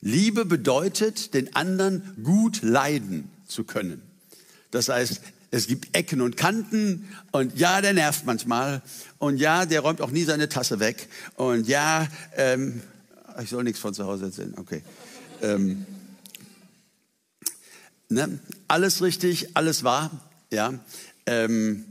Liebe 0.00 0.44
bedeutet, 0.44 1.34
den 1.34 1.54
anderen 1.54 2.02
gut 2.22 2.62
leiden 2.62 3.30
zu 3.46 3.64
können. 3.64 4.02
Das 4.70 4.88
heißt, 4.88 5.20
Es 5.50 5.66
gibt 5.66 5.96
Ecken 5.96 6.20
und 6.20 6.36
Kanten 6.36 7.08
und 7.32 7.58
ja, 7.58 7.80
der 7.80 7.94
nervt 7.94 8.26
manchmal 8.26 8.82
und 9.18 9.38
ja, 9.38 9.64
der 9.64 9.80
räumt 9.80 10.02
auch 10.02 10.10
nie 10.10 10.24
seine 10.24 10.50
Tasse 10.50 10.78
weg 10.78 11.08
und 11.36 11.66
ja, 11.66 12.06
ähm, 12.36 12.82
ich 13.42 13.48
soll 13.48 13.64
nichts 13.64 13.80
von 13.80 13.94
zu 13.94 14.04
Hause 14.04 14.26
erzählen, 14.26 14.54
okay. 14.58 14.82
Ähm, 15.40 15.86
ne? 18.08 18.38
Alles 18.68 19.02
richtig, 19.02 19.56
alles 19.56 19.84
wahr, 19.84 20.10
ja. 20.50 20.74
Ähm, 21.26 21.84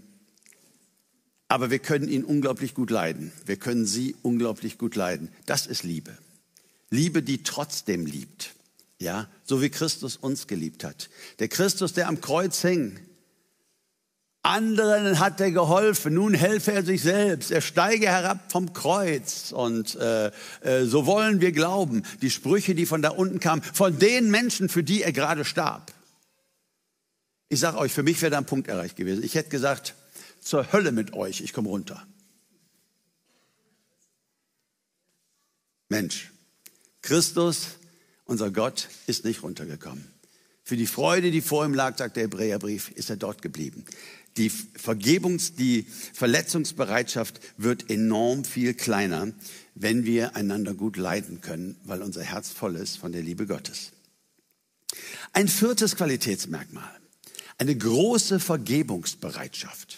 aber 1.48 1.70
wir 1.70 1.80
können 1.80 2.10
ihn 2.10 2.24
unglaublich 2.24 2.74
gut 2.74 2.90
leiden. 2.90 3.32
Wir 3.46 3.56
können 3.56 3.86
sie 3.86 4.16
unglaublich 4.22 4.78
gut 4.78 4.96
leiden. 4.96 5.30
Das 5.46 5.66
ist 5.66 5.84
Liebe. 5.84 6.18
Liebe, 6.90 7.24
die 7.24 7.44
trotzdem 7.44 8.06
liebt. 8.06 8.54
Ja, 9.00 9.30
so 9.44 9.62
wie 9.62 9.70
Christus 9.70 10.18
uns 10.18 10.48
geliebt 10.48 10.84
hat. 10.84 11.10
Der 11.40 11.48
Christus, 11.48 11.94
der 11.94 12.08
am 12.08 12.20
Kreuz 12.20 12.62
hing, 12.62 13.00
anderen 14.42 15.20
hat 15.20 15.40
er 15.42 15.52
geholfen, 15.52 16.14
nun 16.14 16.34
helfe 16.34 16.72
er 16.72 16.84
sich 16.84 17.02
selbst. 17.02 17.52
Er 17.52 17.62
steige 17.62 18.08
herab 18.08 18.52
vom 18.52 18.74
Kreuz. 18.74 19.52
Und 19.52 19.96
äh, 19.96 20.32
äh, 20.62 20.86
so 20.86 21.06
wollen 21.06 21.42
wir 21.42 21.52
glauben, 21.52 22.04
die 22.22 22.30
Sprüche, 22.30 22.74
die 22.74 22.86
von 22.86 23.02
da 23.02 23.10
unten 23.10 23.40
kamen, 23.40 23.62
von 23.62 24.00
den 24.00 24.32
Menschen, 24.32 24.70
für 24.70 24.84
die 24.84 25.04
er 25.04 25.12
gerade 25.12 25.46
starb. 25.46 25.92
Ich 27.50 27.60
sage 27.60 27.78
euch, 27.78 27.92
für 27.92 28.04
mich 28.04 28.22
wäre 28.22 28.32
da 28.32 28.38
ein 28.38 28.46
Punkt 28.46 28.68
erreicht 28.68 28.96
gewesen. 28.96 29.24
Ich 29.24 29.36
hätte 29.36 29.50
gesagt, 29.50 29.96
zur 30.42 30.72
Hölle 30.74 30.92
mit 30.92 31.14
euch, 31.14 31.42
ich 31.42 31.54
komme 31.54 31.70
runter. 31.70 32.06
Mensch, 35.90 36.32
Christus, 37.02 37.78
unser 38.26 38.52
Gott, 38.52 38.90
ist 39.08 39.24
nicht 39.24 39.44
runtergekommen. 39.44 40.12
Für 40.64 40.76
die 40.76 40.88
Freude, 40.88 41.32
die 41.32 41.40
vor 41.40 41.66
ihm 41.66 41.74
lag, 41.74 41.98
sagt 41.98 42.18
der 42.18 42.24
Hebräerbrief, 42.24 42.90
ist 42.90 43.10
er 43.10 43.16
dort 43.16 43.42
geblieben. 43.42 43.86
Die 44.36 44.52
Vergebungs-, 44.52 45.56
die 45.56 45.88
Verletzungsbereitschaft 46.14 47.40
wird 47.56 47.90
enorm 47.90 48.44
viel 48.44 48.74
kleiner, 48.74 49.32
wenn 49.76 50.04
wir 50.04 50.36
einander 50.36 50.74
gut 50.74 50.98
leiden 50.98 51.40
können, 51.40 51.80
weil 51.86 52.02
unser 52.02 52.24
Herz 52.24 52.52
voll 52.52 52.76
ist 52.76 52.98
von 52.98 53.14
der 53.14 53.24
Liebe 53.24 53.48
Gottes. 53.48 53.94
Ein 55.32 55.48
viertes 55.48 55.96
Qualitätsmerkmal. 55.96 57.00
Eine 57.58 57.76
große 57.76 58.40
Vergebungsbereitschaft. 58.40 59.98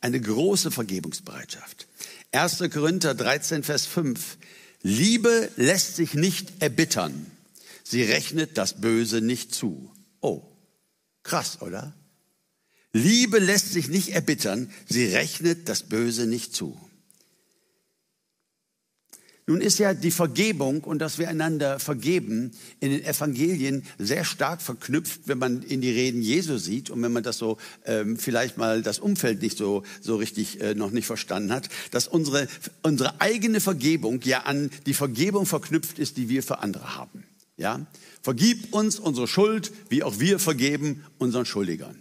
Eine 0.00 0.20
große 0.20 0.70
Vergebungsbereitschaft. 0.70 1.86
1. 2.32 2.64
Korinther 2.72 3.14
13, 3.14 3.62
Vers 3.62 3.86
5. 3.86 4.38
Liebe 4.82 5.50
lässt 5.56 5.96
sich 5.96 6.14
nicht 6.14 6.62
erbittern. 6.62 7.26
Sie 7.84 8.02
rechnet 8.02 8.56
das 8.58 8.80
Böse 8.80 9.20
nicht 9.20 9.54
zu. 9.54 9.90
Oh, 10.20 10.42
krass, 11.22 11.60
oder? 11.62 11.94
Liebe 12.92 13.38
lässt 13.38 13.72
sich 13.72 13.88
nicht 13.88 14.10
erbittern. 14.10 14.70
Sie 14.88 15.06
rechnet 15.06 15.68
das 15.68 15.82
Böse 15.82 16.26
nicht 16.26 16.54
zu. 16.54 16.78
Nun 19.48 19.62
ist 19.62 19.78
ja 19.78 19.94
die 19.94 20.10
Vergebung 20.10 20.84
und 20.84 20.98
dass 20.98 21.18
wir 21.18 21.26
einander 21.26 21.78
vergeben 21.78 22.50
in 22.80 22.90
den 22.90 23.02
Evangelien 23.02 23.82
sehr 23.96 24.24
stark 24.24 24.60
verknüpft, 24.60 25.22
wenn 25.24 25.38
man 25.38 25.62
in 25.62 25.80
die 25.80 25.90
Reden 25.90 26.20
Jesu 26.20 26.58
sieht 26.58 26.90
und 26.90 27.00
wenn 27.02 27.12
man 27.12 27.22
das 27.22 27.38
so 27.38 27.56
ähm, 27.86 28.18
vielleicht 28.18 28.58
mal 28.58 28.82
das 28.82 28.98
Umfeld 28.98 29.40
nicht 29.40 29.56
so 29.56 29.84
so 30.02 30.16
richtig 30.16 30.60
äh, 30.60 30.74
noch 30.74 30.90
nicht 30.90 31.06
verstanden 31.06 31.50
hat, 31.50 31.70
dass 31.92 32.08
unsere 32.08 32.46
unsere 32.82 33.22
eigene 33.22 33.60
Vergebung 33.60 34.20
ja 34.22 34.40
an 34.40 34.68
die 34.84 34.92
Vergebung 34.92 35.46
verknüpft 35.46 35.98
ist, 35.98 36.18
die 36.18 36.28
wir 36.28 36.42
für 36.42 36.58
andere 36.58 36.96
haben. 36.96 37.24
Ja, 37.56 37.86
vergib 38.20 38.74
uns 38.74 38.98
unsere 38.98 39.26
Schuld, 39.26 39.72
wie 39.88 40.02
auch 40.02 40.20
wir 40.20 40.38
vergeben 40.38 41.06
unseren 41.16 41.46
Schuldigern. 41.46 41.96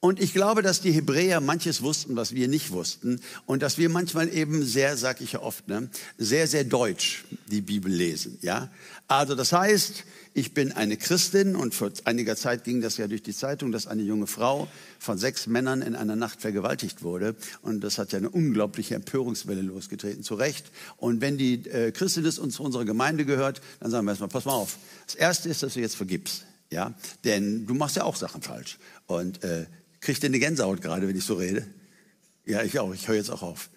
Und 0.00 0.20
ich 0.20 0.34
glaube, 0.34 0.62
dass 0.62 0.82
die 0.82 0.92
Hebräer 0.92 1.40
manches 1.40 1.82
wussten, 1.82 2.16
was 2.16 2.34
wir 2.34 2.48
nicht 2.48 2.70
wussten. 2.70 3.20
Und 3.46 3.62
dass 3.62 3.78
wir 3.78 3.88
manchmal 3.88 4.32
eben 4.32 4.64
sehr, 4.64 4.96
sag 4.96 5.20
ich 5.20 5.32
ja 5.32 5.42
oft, 5.42 5.68
ne, 5.68 5.88
sehr, 6.18 6.46
sehr 6.46 6.64
deutsch 6.64 7.24
die 7.50 7.62
Bibel 7.62 7.90
lesen. 7.90 8.38
Ja? 8.42 8.70
Also 9.08 9.34
das 9.34 9.52
heißt, 9.52 10.04
ich 10.34 10.52
bin 10.52 10.70
eine 10.72 10.98
Christin 10.98 11.56
und 11.56 11.74
vor 11.74 11.90
einiger 12.04 12.36
Zeit 12.36 12.64
ging 12.64 12.82
das 12.82 12.98
ja 12.98 13.08
durch 13.08 13.22
die 13.22 13.32
Zeitung, 13.32 13.72
dass 13.72 13.86
eine 13.86 14.02
junge 14.02 14.26
Frau 14.26 14.68
von 14.98 15.16
sechs 15.16 15.46
Männern 15.46 15.80
in 15.80 15.96
einer 15.96 16.14
Nacht 16.14 16.42
vergewaltigt 16.42 17.02
wurde. 17.02 17.34
Und 17.62 17.80
das 17.80 17.96
hat 17.96 18.12
ja 18.12 18.18
eine 18.18 18.28
unglaubliche 18.28 18.96
Empörungswelle 18.96 19.62
losgetreten, 19.62 20.22
zu 20.22 20.34
Recht. 20.34 20.70
Und 20.98 21.22
wenn 21.22 21.38
die 21.38 21.66
äh, 21.70 21.90
Christin 21.90 22.26
ist 22.26 22.38
und 22.38 22.50
zu 22.50 22.62
unserer 22.62 22.84
Gemeinde 22.84 23.24
gehört, 23.24 23.62
dann 23.80 23.90
sagen 23.90 24.04
wir 24.04 24.10
erstmal, 24.10 24.28
pass 24.28 24.44
mal 24.44 24.52
auf. 24.52 24.76
Das 25.06 25.14
Erste 25.14 25.48
ist, 25.48 25.62
dass 25.62 25.72
du 25.72 25.80
jetzt 25.80 25.96
vergibst. 25.96 26.44
Ja, 26.70 26.92
denn 27.24 27.66
du 27.66 27.74
machst 27.74 27.96
ja 27.96 28.04
auch 28.04 28.16
Sachen 28.16 28.42
falsch. 28.42 28.78
Und 29.06 29.42
äh, 29.42 29.64
Kriegt 30.06 30.24
eine 30.24 30.38
Gänsehaut 30.38 30.82
gerade, 30.82 31.08
wenn 31.08 31.16
ich 31.16 31.24
so 31.24 31.34
rede? 31.34 31.66
Ja, 32.44 32.62
ich 32.62 32.78
auch. 32.78 32.94
Ich 32.94 33.08
höre 33.08 33.16
jetzt 33.16 33.28
auch 33.28 33.42
auf. 33.42 33.70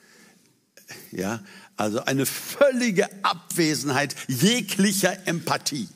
Ja, 1.12 1.44
also 1.76 2.06
eine 2.06 2.28
völlige 2.28 3.08
Abwesenheit 3.24 4.16
jeglicher 4.28 5.28
Empathie. 5.28 5.90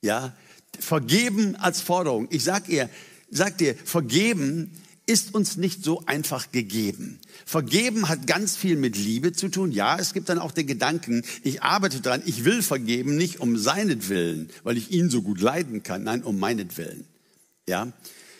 Ja, 0.00 0.34
vergeben 0.80 1.56
als 1.56 1.82
Forderung. 1.82 2.26
Ich 2.30 2.42
sag 2.42 2.70
ihr, 2.70 2.88
sag 3.30 3.58
dir, 3.58 3.74
vergeben 3.74 4.70
ist 5.04 5.34
uns 5.34 5.58
nicht 5.58 5.84
so 5.84 6.02
einfach 6.06 6.52
gegeben. 6.52 7.20
Vergeben 7.44 8.08
hat 8.08 8.26
ganz 8.26 8.56
viel 8.56 8.76
mit 8.76 8.96
Liebe 8.96 9.34
zu 9.34 9.50
tun. 9.50 9.72
Ja, 9.72 9.98
es 9.98 10.14
gibt 10.14 10.30
dann 10.30 10.38
auch 10.38 10.52
den 10.52 10.66
Gedanken, 10.66 11.22
ich 11.42 11.62
arbeite 11.62 12.00
dran, 12.00 12.22
ich 12.24 12.46
will 12.46 12.62
vergeben, 12.62 13.14
nicht 13.18 13.40
um 13.40 13.58
seinetwillen, 13.58 14.48
weil 14.62 14.78
ich 14.78 14.90
ihn 14.90 15.10
so 15.10 15.20
gut 15.20 15.42
leiden 15.42 15.82
kann, 15.82 16.04
nein, 16.04 16.22
um 16.22 16.38
meinetwillen. 16.38 17.04
Ja, 17.68 17.92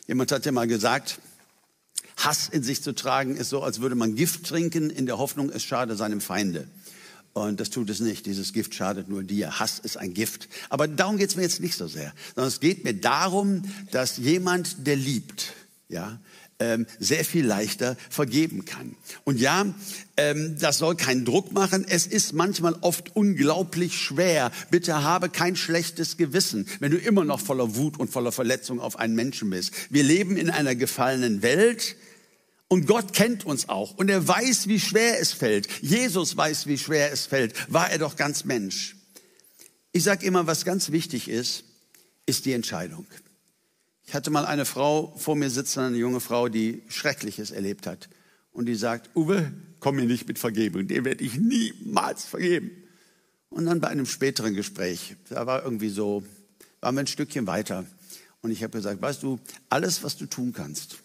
Jemand 0.07 0.31
hat 0.31 0.46
ja 0.46 0.53
mal 0.53 0.68
gesagt, 0.68 1.18
Hass 2.16 2.48
in 2.48 2.62
sich 2.62 2.83
zu 2.83 2.94
tragen 2.94 3.37
ist 3.37 3.50
so, 3.50 3.62
als 3.62 3.81
würde 3.81 3.94
man 3.94 4.14
Gift 4.14 4.46
trinken 4.46 4.90
in 4.90 5.07
der 5.07 5.18
Hoffnung, 5.18 5.50
es 5.50 5.64
schade 5.64 5.96
seinem 5.96 6.20
Feinde. 6.20 6.66
Und 7.35 7.61
das 7.61 7.68
tut 7.68 7.90
es 7.90 8.00
nicht. 8.00 8.24
Dieses 8.24 8.55
Gift 8.55 8.74
schadet 8.74 9.11
nur 9.11 9.22
dir. 9.22 9.61
Hass 9.61 9.79
ist 9.79 9.98
ein 9.98 10.14
Gift. 10.14 10.48
Aber 10.70 10.88
darum 10.88 11.18
geht 11.18 11.29
es 11.29 11.37
mir 11.37 11.42
jetzt 11.42 11.61
nicht 11.61 11.76
so 11.76 11.87
sehr, 11.87 12.14
sondern 12.35 12.48
es 12.48 12.61
geht 12.61 12.85
mir 12.85 12.94
darum, 12.94 13.62
dass 13.90 14.16
jemand, 14.16 14.87
der 14.87 14.96
liebt, 14.96 15.52
ja, 15.90 16.18
ähm, 16.59 16.87
sehr 16.98 17.26
viel 17.26 17.44
leichter 17.44 17.98
vergeben 18.09 18.64
kann. 18.64 18.96
Und 19.24 19.38
ja, 19.38 19.66
ähm, 20.16 20.57
das 20.59 20.79
soll 20.79 20.96
keinen 20.96 21.26
Druck 21.26 21.52
machen. 21.52 21.85
Es 21.87 22.07
ist 22.07 22.33
manchmal 22.33 22.74
oft 22.81 23.14
unglaublich 23.14 23.98
schwer. 23.98 24.50
Bitte 24.70 25.02
habe 25.02 25.29
kein 25.29 25.57
schlechtes 25.57 26.16
Gewissen, 26.16 26.66
wenn 26.81 26.90
du 26.90 26.96
immer 26.96 27.24
noch 27.24 27.40
voller 27.40 27.76
Wut 27.76 28.00
und 28.00 28.11
voller 28.11 28.33
Verletzung 28.33 28.81
auf 28.81 28.98
einen 28.98 29.14
Menschen 29.14 29.50
bist. 29.50 29.72
Wir 29.90 30.02
leben 30.02 30.38
in 30.38 30.48
einer 30.48 30.74
gefallenen 30.74 31.42
Welt. 31.42 31.96
Und 32.68 32.87
Gott 32.87 33.12
kennt 33.12 33.46
uns 33.46 33.68
auch 33.68 33.96
und 33.96 34.09
er 34.09 34.26
weiß, 34.26 34.66
wie 34.66 34.81
schwer 34.81 35.20
es 35.20 35.33
fällt. 35.33 35.68
Jesus 35.83 36.37
weiß, 36.37 36.66
wie 36.66 36.79
schwer 36.79 37.12
es 37.12 37.26
fällt. 37.26 37.55
War 37.72 37.90
er 37.90 37.98
doch 37.98 38.16
ganz 38.16 38.44
Mensch. 38.44 38.96
Ich 39.92 40.02
sage 40.02 40.26
immer, 40.26 40.46
was 40.46 40.64
ganz 40.64 40.90
wichtig 40.90 41.29
ist, 41.29 41.64
ist 42.26 42.44
die 42.44 42.52
Entscheidung. 42.52 43.07
Ich 44.05 44.14
hatte 44.14 44.31
mal 44.31 44.44
eine 44.44 44.64
Frau 44.64 45.14
vor 45.16 45.37
mir 45.37 45.50
sitzen, 45.50 45.81
eine 45.81 45.96
junge 45.96 46.20
Frau, 46.20 46.48
die 46.48 46.83
Schreckliches 46.88 47.50
erlebt 47.50 47.87
hat. 47.87 48.09
Und 48.52 48.66
die 48.66 48.74
sagt, 48.74 49.14
Uwe, 49.14 49.52
komm 49.81 49.96
mir 49.96 50.07
nicht 50.07 50.26
mit 50.26 50.38
Vergebung, 50.38 50.88
dem 50.88 51.05
werde 51.05 51.22
ich 51.22 51.38
niemals 51.38 52.24
vergeben. 52.24 52.70
Und 53.48 53.66
dann 53.66 53.81
bei 53.81 53.88
einem 53.88 54.07
späteren 54.07 54.55
Gespräch, 54.55 55.16
da 55.29 55.46
war 55.46 55.62
irgendwie 55.64 55.88
so, 55.88 56.24
waren 56.81 56.94
wir 56.94 57.00
ein 57.00 57.07
Stückchen 57.07 57.46
weiter. 57.46 57.87
Und 58.42 58.50
ich 58.50 58.62
habe 58.62 58.72
gesagt, 58.72 59.00
weißt 59.00 59.22
du, 59.22 59.38
alles, 59.70 60.02
was 60.02 60.16
du 60.16 60.26
tun 60.26 60.52
kannst, 60.52 60.98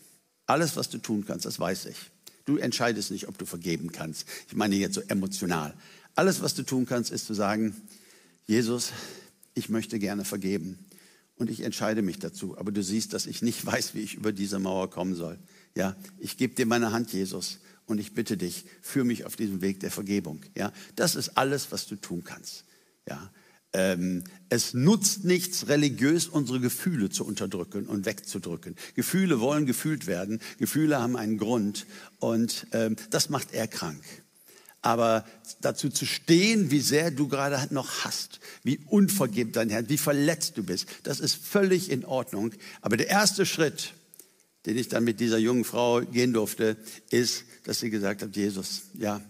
alles, 0.51 0.75
was 0.75 0.89
du 0.89 0.97
tun 0.97 1.25
kannst, 1.25 1.45
das 1.45 1.59
weiß 1.59 1.85
ich. 1.85 1.97
Du 2.45 2.57
entscheidest 2.57 3.11
nicht, 3.11 3.27
ob 3.27 3.37
du 3.37 3.45
vergeben 3.45 3.91
kannst. 3.91 4.25
Ich 4.47 4.55
meine 4.55 4.75
jetzt 4.75 4.95
so 4.95 5.01
emotional. 5.01 5.73
Alles, 6.15 6.41
was 6.41 6.53
du 6.55 6.63
tun 6.63 6.85
kannst, 6.85 7.11
ist 7.11 7.25
zu 7.25 7.33
sagen, 7.33 7.75
Jesus, 8.45 8.91
ich 9.53 9.69
möchte 9.69 9.99
gerne 9.99 10.25
vergeben 10.25 10.77
und 11.35 11.49
ich 11.49 11.61
entscheide 11.61 12.01
mich 12.01 12.19
dazu. 12.19 12.57
Aber 12.57 12.71
du 12.71 12.83
siehst, 12.83 13.13
dass 13.13 13.25
ich 13.25 13.41
nicht 13.41 13.65
weiß, 13.65 13.95
wie 13.95 14.01
ich 14.01 14.15
über 14.15 14.31
diese 14.31 14.59
Mauer 14.59 14.89
kommen 14.89 15.15
soll. 15.15 15.39
Ja, 15.75 15.95
ich 16.19 16.37
gebe 16.37 16.53
dir 16.53 16.65
meine 16.65 16.91
Hand, 16.91 17.13
Jesus, 17.13 17.59
und 17.85 17.99
ich 17.99 18.13
bitte 18.13 18.35
dich, 18.35 18.65
führ 18.81 19.05
mich 19.05 19.25
auf 19.25 19.35
diesem 19.35 19.61
Weg 19.61 19.79
der 19.79 19.91
Vergebung. 19.91 20.41
Ja, 20.55 20.73
das 20.95 21.15
ist 21.15 21.37
alles, 21.37 21.71
was 21.71 21.87
du 21.87 21.95
tun 21.95 22.23
kannst. 22.23 22.65
Ja, 23.07 23.31
ähm, 23.73 24.23
es 24.49 24.73
nutzt 24.73 25.23
nichts, 25.23 25.67
religiös 25.67 26.27
unsere 26.27 26.59
Gefühle 26.59 27.09
zu 27.09 27.25
unterdrücken 27.25 27.87
und 27.87 28.05
wegzudrücken. 28.05 28.75
Gefühle 28.95 29.39
wollen 29.39 29.65
gefühlt 29.65 30.07
werden. 30.07 30.41
Gefühle 30.57 30.99
haben 30.99 31.15
einen 31.15 31.37
Grund 31.37 31.85
und 32.19 32.67
ähm, 32.73 32.95
das 33.09 33.29
macht 33.29 33.53
er 33.53 33.67
krank. 33.67 34.03
Aber 34.81 35.25
dazu 35.61 35.89
zu 35.89 36.05
stehen, 36.05 36.71
wie 36.71 36.79
sehr 36.79 37.11
du 37.11 37.27
gerade 37.27 37.73
noch 37.73 38.03
hast, 38.03 38.39
wie 38.63 38.79
unvergeben 38.87 39.53
dein 39.53 39.69
Herr, 39.69 39.87
wie 39.89 39.97
verletzt 39.97 40.57
du 40.57 40.63
bist, 40.63 40.87
das 41.03 41.19
ist 41.19 41.35
völlig 41.35 41.91
in 41.91 42.03
Ordnung. 42.03 42.51
Aber 42.81 42.97
der 42.97 43.07
erste 43.07 43.45
Schritt, 43.45 43.93
den 44.65 44.77
ich 44.77 44.89
dann 44.89 45.03
mit 45.03 45.19
dieser 45.19 45.37
jungen 45.37 45.65
Frau 45.65 46.01
gehen 46.01 46.33
durfte, 46.33 46.77
ist, 47.09 47.43
dass 47.63 47.79
sie 47.79 47.91
gesagt 47.91 48.23
hat, 48.23 48.35
Jesus, 48.35 48.83
ja, 48.95 49.21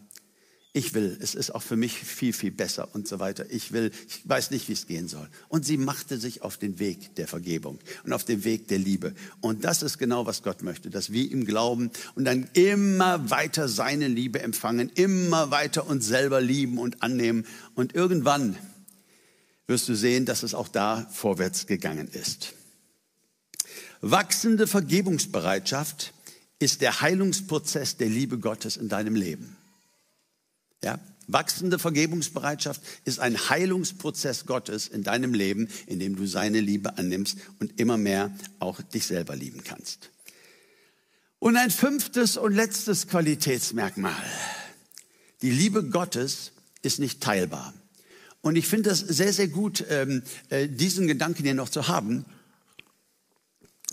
Ich 0.73 0.93
will, 0.93 1.17
es 1.19 1.35
ist 1.35 1.53
auch 1.53 1.63
für 1.63 1.75
mich 1.75 1.95
viel, 1.95 2.31
viel 2.31 2.51
besser 2.51 2.87
und 2.95 3.05
so 3.05 3.19
weiter. 3.19 3.45
Ich 3.49 3.73
will, 3.73 3.91
ich 4.07 4.21
weiß 4.23 4.51
nicht, 4.51 4.69
wie 4.69 4.73
es 4.73 4.87
gehen 4.87 5.09
soll. 5.09 5.27
Und 5.49 5.65
sie 5.65 5.75
machte 5.75 6.17
sich 6.17 6.43
auf 6.43 6.57
den 6.57 6.79
Weg 6.79 7.13
der 7.15 7.27
Vergebung 7.27 7.77
und 8.05 8.13
auf 8.13 8.23
den 8.23 8.45
Weg 8.45 8.69
der 8.69 8.77
Liebe. 8.77 9.13
Und 9.41 9.65
das 9.65 9.83
ist 9.83 9.97
genau, 9.97 10.25
was 10.25 10.43
Gott 10.43 10.63
möchte, 10.63 10.89
dass 10.89 11.11
wir 11.11 11.29
ihm 11.29 11.43
glauben 11.43 11.91
und 12.15 12.23
dann 12.23 12.49
immer 12.53 13.29
weiter 13.29 13.67
seine 13.67 14.07
Liebe 14.07 14.41
empfangen, 14.41 14.89
immer 14.95 15.51
weiter 15.51 15.87
uns 15.87 16.05
selber 16.07 16.39
lieben 16.39 16.77
und 16.77 17.03
annehmen. 17.03 17.45
Und 17.75 17.93
irgendwann 17.93 18.57
wirst 19.67 19.89
du 19.89 19.95
sehen, 19.95 20.25
dass 20.25 20.41
es 20.41 20.53
auch 20.53 20.69
da 20.69 21.05
vorwärts 21.11 21.67
gegangen 21.67 22.07
ist. 22.07 22.53
Wachsende 23.99 24.67
Vergebungsbereitschaft 24.67 26.13
ist 26.59 26.79
der 26.79 27.01
Heilungsprozess 27.01 27.97
der 27.97 28.07
Liebe 28.07 28.39
Gottes 28.39 28.77
in 28.77 28.87
deinem 28.87 29.15
Leben. 29.15 29.57
Ja? 30.83 30.99
Wachsende 31.27 31.79
Vergebungsbereitschaft 31.79 32.81
ist 33.05 33.19
ein 33.19 33.49
Heilungsprozess 33.49 34.45
Gottes 34.45 34.87
in 34.87 35.03
deinem 35.03 35.33
Leben, 35.33 35.69
in 35.87 35.99
dem 35.99 36.15
du 36.15 36.25
seine 36.25 36.59
Liebe 36.59 36.97
annimmst 36.97 37.37
und 37.59 37.79
immer 37.79 37.97
mehr 37.97 38.31
auch 38.59 38.81
dich 38.81 39.05
selber 39.05 39.35
lieben 39.35 39.63
kannst. 39.63 40.09
Und 41.39 41.55
ein 41.55 41.71
fünftes 41.71 42.37
und 42.37 42.53
letztes 42.53 43.07
Qualitätsmerkmal. 43.07 44.13
Die 45.41 45.51
Liebe 45.51 45.83
Gottes 45.83 46.51
ist 46.81 46.99
nicht 46.99 47.21
teilbar. 47.21 47.73
Und 48.41 48.55
ich 48.55 48.67
finde 48.67 48.89
das 48.89 48.99
sehr, 48.99 49.33
sehr 49.33 49.47
gut, 49.47 49.85
ähm, 49.89 50.23
äh, 50.49 50.67
diesen 50.67 51.07
Gedanken 51.07 51.43
hier 51.43 51.53
noch 51.53 51.69
zu 51.69 51.87
haben. 51.87 52.25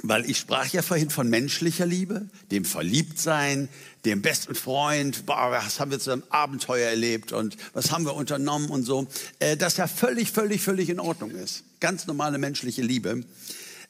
Weil 0.03 0.31
ich 0.31 0.39
sprach 0.39 0.69
ja 0.69 0.83
vorhin 0.83 1.11
von 1.11 1.29
menschlicher 1.29 1.85
Liebe, 1.85 2.29
dem 2.53 2.65
Verliebtsein, 2.65 3.69
dem 4.05 4.23
besten 4.23 4.55
Freund, 4.55 5.27
boah, 5.27 5.51
was 5.51 5.81
haben 5.81 5.91
wir 5.91 5.99
zu 5.99 6.13
einem 6.13 6.23
Abenteuer 6.29 6.89
erlebt 6.89 7.33
und 7.33 7.57
was 7.73 7.91
haben 7.91 8.05
wir 8.05 8.15
unternommen 8.15 8.71
und 8.71 8.85
so, 8.85 9.09
äh, 9.41 9.57
das 9.57 9.77
ja 9.77 9.89
völlig, 9.89 10.31
völlig, 10.31 10.63
völlig 10.63 10.89
in 10.89 11.01
Ordnung 11.01 11.33
ist. 11.33 11.65
Ganz 11.81 12.07
normale 12.07 12.39
menschliche 12.39 12.83
Liebe. 12.83 13.25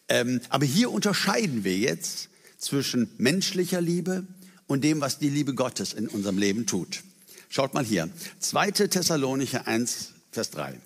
Ähm, 0.08 0.40
aber 0.48 0.64
hier 0.64 0.90
unterscheiden 0.90 1.64
wir 1.64 1.76
jetzt 1.76 2.30
zwischen 2.58 3.10
menschlicher 3.18 3.80
Liebe 3.80 4.26
und 4.66 4.84
dem, 4.84 5.00
was 5.00 5.18
die 5.18 5.28
Liebe 5.28 5.54
Gottes 5.54 5.92
in 5.92 6.08
unserem 6.08 6.38
Leben 6.38 6.66
tut. 6.66 7.02
Schaut 7.50 7.74
mal 7.74 7.84
hier. 7.84 8.08
2. 8.40 8.70
Thessalonicher 8.72 9.66
1, 9.66 10.12
Vers 10.32 10.50
3. 10.50 10.78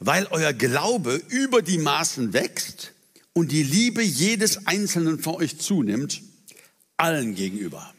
Weil 0.00 0.26
euer 0.30 0.52
Glaube 0.52 1.20
über 1.28 1.62
die 1.62 1.78
Maßen 1.78 2.32
wächst, 2.32 2.91
und 3.34 3.52
die 3.52 3.62
Liebe 3.62 4.02
jedes 4.02 4.66
Einzelnen 4.66 5.18
von 5.18 5.36
euch 5.36 5.58
zunimmt, 5.58 6.22
allen 6.96 7.34
gegenüber. 7.34 7.94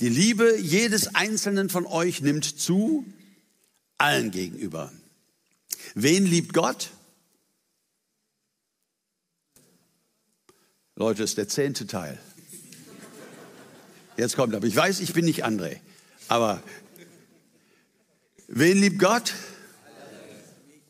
Die 0.00 0.08
Liebe 0.08 0.58
jedes 0.58 1.14
Einzelnen 1.14 1.68
von 1.68 1.86
euch 1.86 2.20
nimmt 2.20 2.44
zu, 2.44 3.06
allen 3.96 4.30
gegenüber. 4.30 4.92
Wen 5.94 6.26
liebt 6.26 6.52
Gott? 6.52 6.90
Leute, 10.96 11.22
ist 11.22 11.38
der 11.38 11.48
zehnte 11.48 11.86
Teil. 11.86 12.18
Jetzt 14.16 14.36
kommt 14.36 14.54
aber, 14.54 14.66
ich 14.66 14.76
weiß, 14.76 15.00
ich 15.00 15.12
bin 15.12 15.24
nicht 15.24 15.44
André, 15.44 15.80
aber 16.28 16.62
wen 18.46 18.78
liebt 18.78 18.98
Gott? 18.98 19.34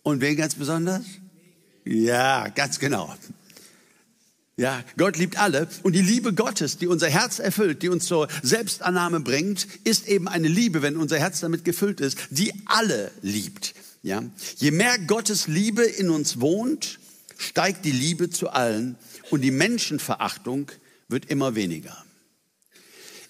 Und 0.02 0.20
wen 0.20 0.36
ganz 0.36 0.54
besonders? 0.54 1.04
Ja, 1.84 2.48
ganz 2.48 2.78
genau. 2.78 3.14
Ja, 4.56 4.84
Gott 4.96 5.16
liebt 5.16 5.36
alle. 5.36 5.68
Und 5.82 5.94
die 5.94 6.02
Liebe 6.02 6.32
Gottes, 6.32 6.78
die 6.78 6.86
unser 6.86 7.08
Herz 7.08 7.40
erfüllt, 7.40 7.82
die 7.82 7.88
uns 7.88 8.06
zur 8.06 8.28
Selbstannahme 8.42 9.20
bringt, 9.20 9.66
ist 9.84 10.06
eben 10.06 10.28
eine 10.28 10.48
Liebe, 10.48 10.80
wenn 10.80 10.96
unser 10.96 11.18
Herz 11.18 11.40
damit 11.40 11.64
gefüllt 11.64 12.00
ist, 12.00 12.18
die 12.30 12.52
alle 12.66 13.10
liebt. 13.20 13.74
Ja, 14.02 14.22
je 14.56 14.70
mehr 14.70 14.98
Gottes 14.98 15.48
Liebe 15.48 15.82
in 15.82 16.10
uns 16.10 16.40
wohnt, 16.40 17.00
steigt 17.36 17.84
die 17.84 17.90
Liebe 17.90 18.30
zu 18.30 18.50
allen 18.50 18.96
und 19.30 19.40
die 19.40 19.50
Menschenverachtung 19.50 20.70
wird 21.08 21.30
immer 21.30 21.54
weniger. 21.54 22.04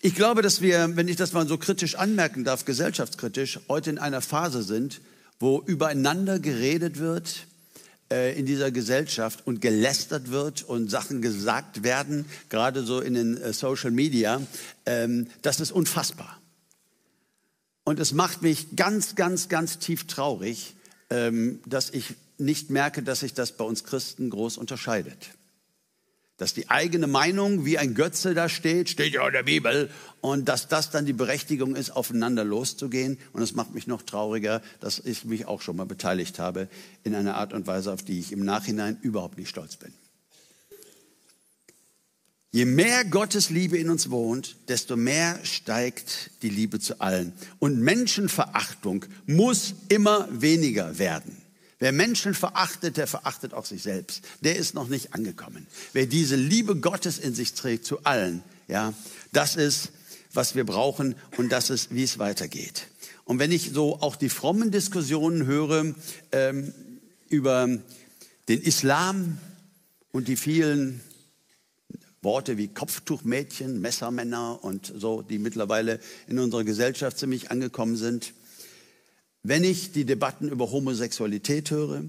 Ich 0.02 0.14
glaube, 0.14 0.42
dass 0.42 0.60
wir, 0.60 0.96
wenn 0.96 1.08
ich 1.08 1.16
das 1.16 1.32
mal 1.32 1.48
so 1.48 1.56
kritisch 1.56 1.94
anmerken 1.94 2.44
darf, 2.44 2.66
gesellschaftskritisch, 2.66 3.60
heute 3.68 3.88
in 3.88 3.98
einer 3.98 4.20
Phase 4.20 4.62
sind, 4.62 5.00
wo 5.38 5.62
übereinander 5.64 6.38
geredet 6.38 6.98
wird, 6.98 7.46
in 8.10 8.46
dieser 8.46 8.70
Gesellschaft 8.70 9.46
und 9.46 9.60
gelästert 9.60 10.30
wird 10.30 10.62
und 10.62 10.90
Sachen 10.90 11.22
gesagt 11.22 11.82
werden, 11.82 12.26
gerade 12.48 12.84
so 12.84 13.00
in 13.00 13.14
den 13.14 13.36
äh, 13.36 13.52
Social 13.52 13.90
Media, 13.90 14.40
ähm, 14.86 15.28
das 15.42 15.60
ist 15.60 15.72
unfassbar. 15.72 16.40
Und 17.84 18.00
es 18.00 18.12
macht 18.12 18.42
mich 18.42 18.76
ganz, 18.76 19.14
ganz, 19.14 19.48
ganz 19.48 19.78
tief 19.78 20.06
traurig, 20.06 20.74
ähm, 21.10 21.60
dass 21.66 21.90
ich 21.90 22.14
nicht 22.38 22.70
merke, 22.70 23.02
dass 23.02 23.20
sich 23.20 23.34
das 23.34 23.52
bei 23.52 23.64
uns 23.64 23.84
Christen 23.84 24.30
groß 24.30 24.58
unterscheidet 24.58 25.30
dass 26.36 26.52
die 26.52 26.68
eigene 26.68 27.06
Meinung 27.06 27.64
wie 27.64 27.78
ein 27.78 27.94
Götze 27.94 28.34
da 28.34 28.48
steht, 28.48 28.88
steht 28.88 29.14
ja 29.14 29.26
in 29.26 29.32
der 29.32 29.44
Bibel, 29.44 29.90
und 30.20 30.48
dass 30.48 30.68
das 30.68 30.90
dann 30.90 31.06
die 31.06 31.12
Berechtigung 31.12 31.76
ist, 31.76 31.90
aufeinander 31.90 32.44
loszugehen. 32.44 33.18
Und 33.32 33.42
es 33.42 33.54
macht 33.54 33.74
mich 33.74 33.86
noch 33.86 34.02
trauriger, 34.02 34.62
dass 34.80 34.98
ich 34.98 35.24
mich 35.24 35.46
auch 35.46 35.60
schon 35.60 35.76
mal 35.76 35.84
beteiligt 35.84 36.38
habe 36.38 36.68
in 37.04 37.14
einer 37.14 37.36
Art 37.36 37.52
und 37.52 37.66
Weise, 37.66 37.92
auf 37.92 38.02
die 38.02 38.18
ich 38.18 38.32
im 38.32 38.44
Nachhinein 38.44 38.98
überhaupt 39.02 39.38
nicht 39.38 39.50
stolz 39.50 39.76
bin. 39.76 39.92
Je 42.50 42.64
mehr 42.64 43.04
Gottes 43.04 43.50
Liebe 43.50 43.76
in 43.78 43.90
uns 43.90 44.10
wohnt, 44.10 44.56
desto 44.68 44.96
mehr 44.96 45.38
steigt 45.42 46.30
die 46.42 46.50
Liebe 46.50 46.78
zu 46.78 47.00
allen. 47.00 47.32
Und 47.58 47.80
Menschenverachtung 47.80 49.04
muss 49.26 49.74
immer 49.88 50.28
weniger 50.30 50.98
werden. 50.98 51.43
Wer 51.84 51.92
Menschen 51.92 52.32
verachtet, 52.32 52.96
der 52.96 53.06
verachtet 53.06 53.52
auch 53.52 53.66
sich 53.66 53.82
selbst. 53.82 54.22
Der 54.40 54.56
ist 54.56 54.72
noch 54.72 54.88
nicht 54.88 55.12
angekommen. 55.12 55.66
Wer 55.92 56.06
diese 56.06 56.34
Liebe 56.34 56.76
Gottes 56.76 57.18
in 57.18 57.34
sich 57.34 57.52
trägt 57.52 57.84
zu 57.84 58.04
allen, 58.04 58.42
ja, 58.68 58.94
das 59.32 59.54
ist, 59.54 59.92
was 60.32 60.54
wir 60.54 60.64
brauchen 60.64 61.14
und 61.36 61.52
das 61.52 61.68
ist, 61.68 61.94
wie 61.94 62.02
es 62.02 62.18
weitergeht. 62.18 62.86
Und 63.24 63.38
wenn 63.38 63.52
ich 63.52 63.72
so 63.74 64.00
auch 64.00 64.16
die 64.16 64.30
frommen 64.30 64.70
Diskussionen 64.70 65.44
höre 65.44 65.94
ähm, 66.32 66.72
über 67.28 67.68
den 68.48 68.62
Islam 68.62 69.36
und 70.10 70.26
die 70.26 70.36
vielen 70.36 71.02
Worte 72.22 72.56
wie 72.56 72.68
Kopftuchmädchen, 72.68 73.82
Messermänner 73.82 74.64
und 74.64 74.90
so, 74.96 75.20
die 75.20 75.38
mittlerweile 75.38 76.00
in 76.28 76.38
unserer 76.38 76.64
Gesellschaft 76.64 77.18
ziemlich 77.18 77.50
angekommen 77.50 77.96
sind, 77.96 78.32
wenn 79.44 79.62
ich 79.62 79.92
die 79.92 80.04
Debatten 80.04 80.48
über 80.48 80.70
Homosexualität 80.70 81.70
höre, 81.70 82.02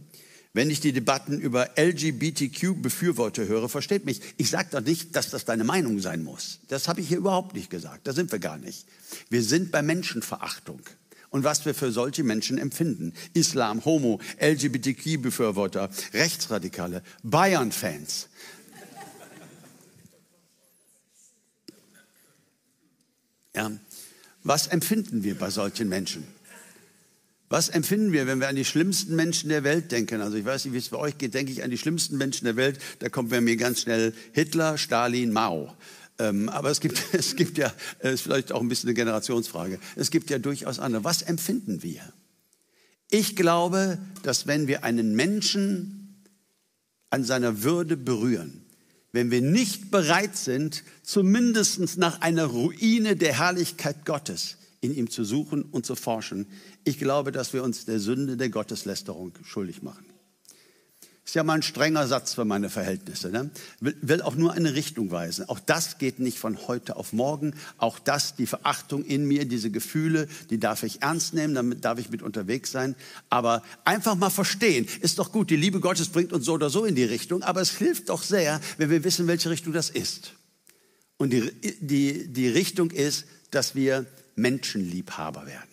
wenn 0.53 0.69
ich 0.69 0.79
die 0.79 0.93
Debatten 0.93 1.37
über 1.41 1.71
LGBTQ-Befürworter 1.77 3.45
höre, 3.45 3.67
versteht 3.67 4.05
mich, 4.05 4.21
ich 4.37 4.49
sage 4.49 4.69
doch 4.71 4.79
nicht, 4.79 5.13
dass 5.17 5.29
das 5.29 5.43
deine 5.43 5.65
Meinung 5.65 5.99
sein 5.99 6.23
muss. 6.23 6.59
Das 6.69 6.87
habe 6.87 7.01
ich 7.01 7.09
hier 7.09 7.17
überhaupt 7.17 7.53
nicht 7.53 7.69
gesagt. 7.69 8.07
Da 8.07 8.13
sind 8.13 8.31
wir 8.31 8.39
gar 8.39 8.57
nicht. 8.57 8.85
Wir 9.29 9.43
sind 9.43 9.71
bei 9.71 9.81
Menschenverachtung. 9.81 10.79
Und 11.29 11.43
was 11.43 11.65
wir 11.65 11.75
für 11.75 11.91
solche 11.91 12.23
Menschen 12.23 12.57
empfinden. 12.57 13.11
Islam, 13.33 13.83
Homo, 13.83 14.21
LGBTQ-Befürworter, 14.39 15.89
Rechtsradikale, 16.13 17.03
Bayern-Fans. 17.21 18.29
Ja, 23.53 23.71
was 24.43 24.67
empfinden 24.67 25.23
wir 25.23 25.37
bei 25.37 25.49
solchen 25.49 25.89
Menschen? 25.89 26.34
Was 27.47 27.69
empfinden 27.69 28.11
wir, 28.11 28.25
wenn 28.25 28.39
wir 28.39 28.47
an 28.47 28.55
die 28.55 28.65
schlimmsten 28.65 29.15
Menschen 29.15 29.49
der 29.49 29.63
Welt 29.63 29.91
denken? 29.91 30.21
Also 30.21 30.35
ich 30.35 30.45
weiß 30.45 30.65
nicht, 30.65 30.73
wie 30.73 30.79
es 30.79 30.89
bei 30.89 30.97
euch 30.97 31.17
geht, 31.17 31.35
denke 31.35 31.51
ich 31.51 31.63
an 31.63 31.69
die 31.69 31.77
schlimmsten 31.77 32.17
Menschen 32.17 32.45
der 32.45 32.55
Welt. 32.55 32.79
Da 32.99 33.09
kommt 33.09 33.29
bei 33.29 33.39
mir 33.39 33.55
ganz 33.55 33.81
schnell 33.81 34.13
Hitler, 34.31 34.77
Stalin, 34.77 35.31
Mao. 35.31 35.75
Ähm, 36.17 36.49
aber 36.49 36.71
es 36.71 36.79
gibt, 36.79 37.01
es 37.13 37.35
gibt 37.35 37.57
ja, 37.57 37.71
es 37.99 38.15
ist 38.15 38.21
vielleicht 38.21 38.51
auch 38.51 38.61
ein 38.61 38.67
bisschen 38.67 38.89
eine 38.89 38.95
Generationsfrage. 38.95 39.79
Es 39.95 40.09
gibt 40.09 40.29
ja 40.31 40.39
durchaus 40.39 40.79
andere. 40.79 41.03
Was 41.03 41.21
empfinden 41.21 41.83
wir? 41.83 42.01
Ich 43.11 43.35
glaube, 43.35 43.99
dass 44.23 44.47
wenn 44.47 44.67
wir 44.67 44.83
einen 44.83 45.15
Menschen 45.15 46.23
an 47.11 47.23
seiner 47.23 47.61
Würde 47.61 47.95
berühren, 47.95 48.65
wenn 49.11 49.29
wir 49.29 49.41
nicht 49.41 49.91
bereit 49.91 50.35
sind, 50.35 50.83
zumindest 51.03 51.97
nach 51.97 52.21
einer 52.21 52.45
Ruine 52.45 53.15
der 53.15 53.37
Herrlichkeit 53.37 54.03
Gottes 54.05 54.57
in 54.85 54.95
ihm 54.95 55.09
zu 55.09 55.23
suchen 55.23 55.63
und 55.63 55.85
zu 55.85 55.95
forschen. 55.95 56.47
Ich 56.83 56.97
glaube, 56.99 57.31
dass 57.31 57.53
wir 57.53 57.63
uns 57.63 57.85
der 57.85 57.99
Sünde 57.99 58.37
der 58.37 58.49
Gotteslästerung 58.49 59.33
schuldig 59.43 59.81
machen. 59.81 60.05
Ist 61.25 61.33
ja 61.33 61.43
mal 61.43 61.53
ein 61.53 61.63
strenger 61.63 62.05
Satz 62.05 62.35
für 62.35 62.45
meine 62.45 62.69
Verhältnisse. 62.69 63.31
Ne? 63.31 63.49
Will, 63.79 63.97
will 64.01 64.21
auch 64.21 64.35
nur 64.35 64.53
eine 64.53 64.75
Richtung 64.75 65.09
weisen. 65.09 65.49
Auch 65.49 65.59
das 65.59 65.97
geht 65.97 66.19
nicht 66.19 66.37
von 66.37 66.67
heute 66.67 66.97
auf 66.97 67.13
morgen. 67.13 67.55
Auch 67.79 67.97
das, 67.97 68.35
die 68.35 68.45
Verachtung 68.45 69.03
in 69.03 69.25
mir, 69.25 69.45
diese 69.45 69.71
Gefühle, 69.71 70.27
die 70.51 70.59
darf 70.59 70.83
ich 70.83 71.01
ernst 71.01 71.33
nehmen, 71.33 71.55
damit 71.55 71.83
darf 71.83 71.97
ich 71.97 72.11
mit 72.11 72.21
unterwegs 72.21 72.71
sein. 72.71 72.95
Aber 73.31 73.63
einfach 73.85 74.13
mal 74.13 74.29
verstehen, 74.29 74.87
ist 75.01 75.17
doch 75.17 75.31
gut. 75.31 75.49
Die 75.49 75.55
Liebe 75.55 75.79
Gottes 75.79 76.09
bringt 76.09 76.31
uns 76.31 76.45
so 76.45 76.53
oder 76.53 76.69
so 76.69 76.85
in 76.85 76.93
die 76.93 77.03
Richtung. 77.03 77.41
Aber 77.41 77.59
es 77.59 77.71
hilft 77.71 78.09
doch 78.09 78.21
sehr, 78.21 78.61
wenn 78.77 78.91
wir 78.91 79.03
wissen, 79.03 79.25
welche 79.25 79.49
Richtung 79.49 79.73
das 79.73 79.89
ist. 79.89 80.33
Und 81.17 81.33
die, 81.33 81.51
die, 81.79 82.27
die 82.31 82.49
Richtung 82.49 82.91
ist, 82.91 83.25
dass 83.49 83.73
wir 83.73 84.05
Menschenliebhaber 84.35 85.45
werden. 85.45 85.69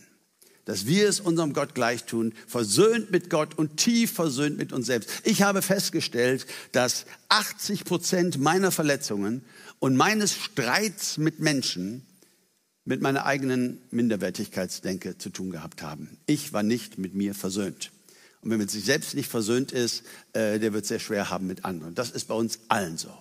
Dass 0.65 0.87
wir 0.87 1.09
es 1.09 1.19
unserem 1.19 1.55
Gott 1.55 1.75
gleich 1.75 2.05
tun, 2.05 2.35
versöhnt 2.47 3.11
mit 3.11 3.31
Gott 3.31 3.59
und 3.59 3.77
tief 3.77 4.13
versöhnt 4.13 4.59
mit 4.59 4.73
uns 4.73 4.87
selbst. 4.87 5.11
Ich 5.25 5.43
habe 5.43 5.61
festgestellt, 5.61 6.47
dass 6.71 7.05
80 7.29 7.85
Prozent 7.85 8.39
meiner 8.39 8.71
Verletzungen 8.71 9.45
und 9.81 9.97
meines 9.97 10.37
Streits 10.37 11.19
mit 11.19 11.41
Menschen 11.41 12.07
mit 12.85 13.01
meiner 13.01 13.27
eigenen 13.27 13.81
Minderwertigkeitsdenke 13.91 15.19
zu 15.19 15.31
tun 15.31 15.51
gehabt 15.51 15.83
haben. 15.83 16.19
Ich 16.27 16.53
war 16.53 16.63
nicht 16.63 16.99
mit 16.99 17.15
mir 17.15 17.35
versöhnt. 17.35 17.93
Und 18.41 18.51
wer 18.51 18.59
mit 18.59 18.71
sich 18.71 18.85
selbst 18.85 19.15
nicht 19.15 19.31
versöhnt 19.31 19.71
ist, 19.71 20.03
äh, 20.33 20.59
der 20.59 20.73
wird 20.73 20.87
sehr 20.87 20.99
schwer 20.99 21.31
haben 21.31 21.47
mit 21.47 21.65
anderen. 21.65 21.95
Das 21.95 22.11
ist 22.11 22.27
bei 22.27 22.35
uns 22.35 22.59
allen 22.69 22.99
so. 22.99 23.17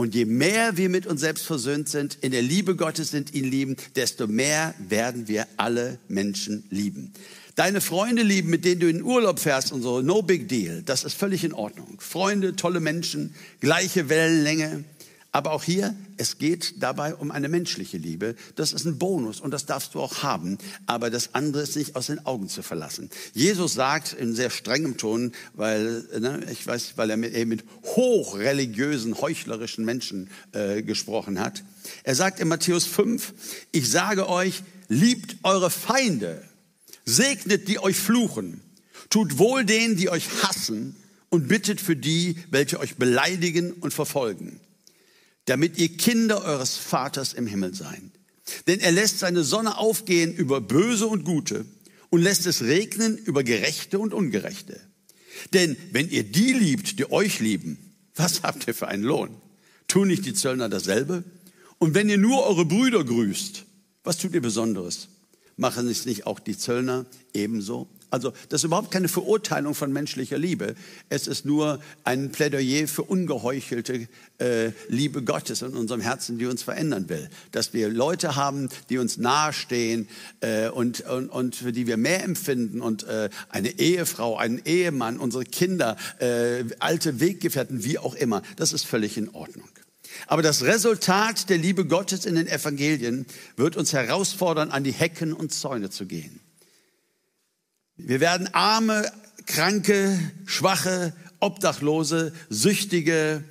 Und 0.00 0.14
je 0.14 0.24
mehr 0.24 0.78
wir 0.78 0.88
mit 0.88 1.06
uns 1.06 1.20
selbst 1.20 1.44
versöhnt 1.44 1.86
sind, 1.86 2.16
in 2.22 2.32
der 2.32 2.40
Liebe 2.40 2.74
Gottes 2.74 3.10
sind, 3.10 3.34
ihn 3.34 3.44
lieben, 3.44 3.76
desto 3.96 4.26
mehr 4.26 4.74
werden 4.78 5.28
wir 5.28 5.46
alle 5.58 5.98
Menschen 6.08 6.64
lieben. 6.70 7.12
Deine 7.54 7.82
Freunde 7.82 8.22
lieben, 8.22 8.48
mit 8.48 8.64
denen 8.64 8.80
du 8.80 8.88
in 8.88 8.96
den 8.96 9.04
Urlaub 9.04 9.38
fährst 9.40 9.72
und 9.72 9.82
so, 9.82 10.00
no 10.00 10.22
big 10.22 10.48
deal. 10.48 10.80
Das 10.80 11.04
ist 11.04 11.12
völlig 11.12 11.44
in 11.44 11.52
Ordnung. 11.52 11.98
Freunde, 12.00 12.56
tolle 12.56 12.80
Menschen, 12.80 13.34
gleiche 13.60 14.08
Wellenlänge. 14.08 14.84
Aber 15.32 15.52
auch 15.52 15.62
hier, 15.62 15.94
es 16.16 16.38
geht 16.38 16.82
dabei 16.82 17.14
um 17.14 17.30
eine 17.30 17.48
menschliche 17.48 17.98
Liebe. 17.98 18.34
Das 18.56 18.72
ist 18.72 18.84
ein 18.84 18.98
Bonus 18.98 19.40
und 19.40 19.52
das 19.52 19.64
darfst 19.64 19.94
du 19.94 20.00
auch 20.00 20.24
haben. 20.24 20.58
Aber 20.86 21.08
das 21.08 21.34
andere 21.34 21.62
ist 21.62 21.76
nicht 21.76 21.94
aus 21.94 22.06
den 22.06 22.26
Augen 22.26 22.48
zu 22.48 22.62
verlassen. 22.62 23.10
Jesus 23.32 23.74
sagt 23.74 24.12
in 24.12 24.34
sehr 24.34 24.50
strengem 24.50 24.96
Ton, 24.96 25.32
weil, 25.54 26.04
ne, 26.18 26.44
ich 26.50 26.66
weiß, 26.66 26.94
weil 26.96 27.10
er 27.10 27.16
mit, 27.16 27.32
er 27.32 27.46
mit 27.46 27.64
hochreligiösen, 27.84 29.20
heuchlerischen 29.20 29.84
Menschen 29.84 30.30
äh, 30.50 30.82
gesprochen 30.82 31.38
hat. 31.38 31.62
Er 32.02 32.16
sagt 32.16 32.40
in 32.40 32.48
Matthäus 32.48 32.86
5, 32.86 33.32
ich 33.70 33.88
sage 33.88 34.28
euch, 34.28 34.64
liebt 34.88 35.36
eure 35.44 35.70
Feinde, 35.70 36.42
segnet 37.04 37.68
die 37.68 37.78
euch 37.78 37.96
fluchen, 37.96 38.62
tut 39.10 39.38
wohl 39.38 39.64
denen, 39.64 39.96
die 39.96 40.10
euch 40.10 40.26
hassen 40.42 40.96
und 41.28 41.46
bittet 41.46 41.80
für 41.80 41.94
die, 41.94 42.36
welche 42.50 42.80
euch 42.80 42.96
beleidigen 42.96 43.72
und 43.74 43.94
verfolgen 43.94 44.58
damit 45.46 45.78
ihr 45.78 45.96
Kinder 45.96 46.44
eures 46.44 46.76
Vaters 46.76 47.32
im 47.32 47.46
Himmel 47.46 47.74
seid. 47.74 48.02
Denn 48.66 48.80
er 48.80 48.92
lässt 48.92 49.18
seine 49.18 49.44
Sonne 49.44 49.78
aufgehen 49.78 50.34
über 50.34 50.60
Böse 50.60 51.06
und 51.06 51.24
Gute 51.24 51.64
und 52.10 52.22
lässt 52.22 52.46
es 52.46 52.62
regnen 52.62 53.16
über 53.16 53.44
Gerechte 53.44 53.98
und 53.98 54.12
Ungerechte. 54.12 54.80
Denn 55.52 55.76
wenn 55.92 56.10
ihr 56.10 56.24
die 56.24 56.52
liebt, 56.52 56.98
die 56.98 57.10
euch 57.10 57.40
lieben, 57.40 57.78
was 58.14 58.42
habt 58.42 58.66
ihr 58.66 58.74
für 58.74 58.88
einen 58.88 59.04
Lohn? 59.04 59.36
Tun 59.88 60.08
nicht 60.08 60.26
die 60.26 60.34
Zöllner 60.34 60.68
dasselbe? 60.68 61.24
Und 61.78 61.94
wenn 61.94 62.08
ihr 62.08 62.18
nur 62.18 62.46
eure 62.46 62.64
Brüder 62.64 63.04
grüßt, 63.04 63.64
was 64.04 64.18
tut 64.18 64.34
ihr 64.34 64.42
Besonderes? 64.42 65.08
Machen 65.56 65.88
es 65.88 66.06
nicht 66.06 66.26
auch 66.26 66.40
die 66.40 66.56
Zöllner 66.56 67.06
ebenso? 67.32 67.88
Also 68.10 68.32
das 68.48 68.60
ist 68.60 68.64
überhaupt 68.64 68.90
keine 68.90 69.08
Verurteilung 69.08 69.74
von 69.74 69.92
menschlicher 69.92 70.36
Liebe. 70.36 70.74
Es 71.08 71.26
ist 71.26 71.44
nur 71.44 71.80
ein 72.04 72.32
Plädoyer 72.32 72.88
für 72.88 73.04
ungeheuchelte 73.04 74.08
äh, 74.38 74.72
Liebe 74.88 75.22
Gottes 75.22 75.62
in 75.62 75.74
unserem 75.74 76.00
Herzen, 76.00 76.38
die 76.38 76.46
uns 76.46 76.62
verändern 76.62 77.08
will. 77.08 77.28
Dass 77.52 77.72
wir 77.72 77.88
Leute 77.88 78.34
haben, 78.34 78.68
die 78.88 78.98
uns 78.98 79.16
nahestehen 79.16 80.08
äh, 80.40 80.68
und, 80.68 81.02
und, 81.02 81.28
und 81.28 81.56
für 81.56 81.72
die 81.72 81.86
wir 81.86 81.96
mehr 81.96 82.24
empfinden 82.24 82.80
und 82.80 83.04
äh, 83.04 83.30
eine 83.48 83.78
Ehefrau, 83.78 84.36
einen 84.36 84.60
Ehemann, 84.64 85.18
unsere 85.18 85.44
Kinder, 85.44 85.96
äh, 86.18 86.64
alte 86.80 87.20
Weggefährten, 87.20 87.84
wie 87.84 87.98
auch 87.98 88.14
immer. 88.14 88.42
Das 88.56 88.72
ist 88.72 88.84
völlig 88.86 89.16
in 89.16 89.28
Ordnung. 89.30 89.68
Aber 90.26 90.42
das 90.42 90.62
Resultat 90.62 91.48
der 91.48 91.58
Liebe 91.58 91.86
Gottes 91.86 92.26
in 92.26 92.34
den 92.34 92.46
Evangelien 92.46 93.26
wird 93.56 93.76
uns 93.76 93.92
herausfordern, 93.92 94.70
an 94.70 94.84
die 94.84 94.92
Hecken 94.92 95.32
und 95.32 95.52
Zäune 95.52 95.90
zu 95.90 96.06
gehen. 96.06 96.40
Wir 98.06 98.20
werden 98.20 98.48
arme, 98.52 99.10
kranke, 99.46 100.18
schwache, 100.46 101.12
obdachlose, 101.40 102.32
süchtige 102.48 103.44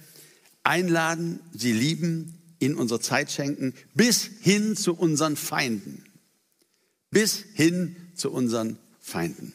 einladen, 0.63 1.39
sie 1.53 1.73
lieben, 1.73 2.35
in 2.59 2.75
unsere 2.75 2.99
Zeit 2.99 3.31
schenken, 3.31 3.73
bis 3.93 4.29
hin 4.41 4.75
zu 4.75 4.93
unseren 4.93 5.35
Feinden. 5.35 6.03
Bis 7.09 7.43
hin 7.53 7.95
zu 8.15 8.31
unseren 8.31 8.77
Feinden. 8.99 9.53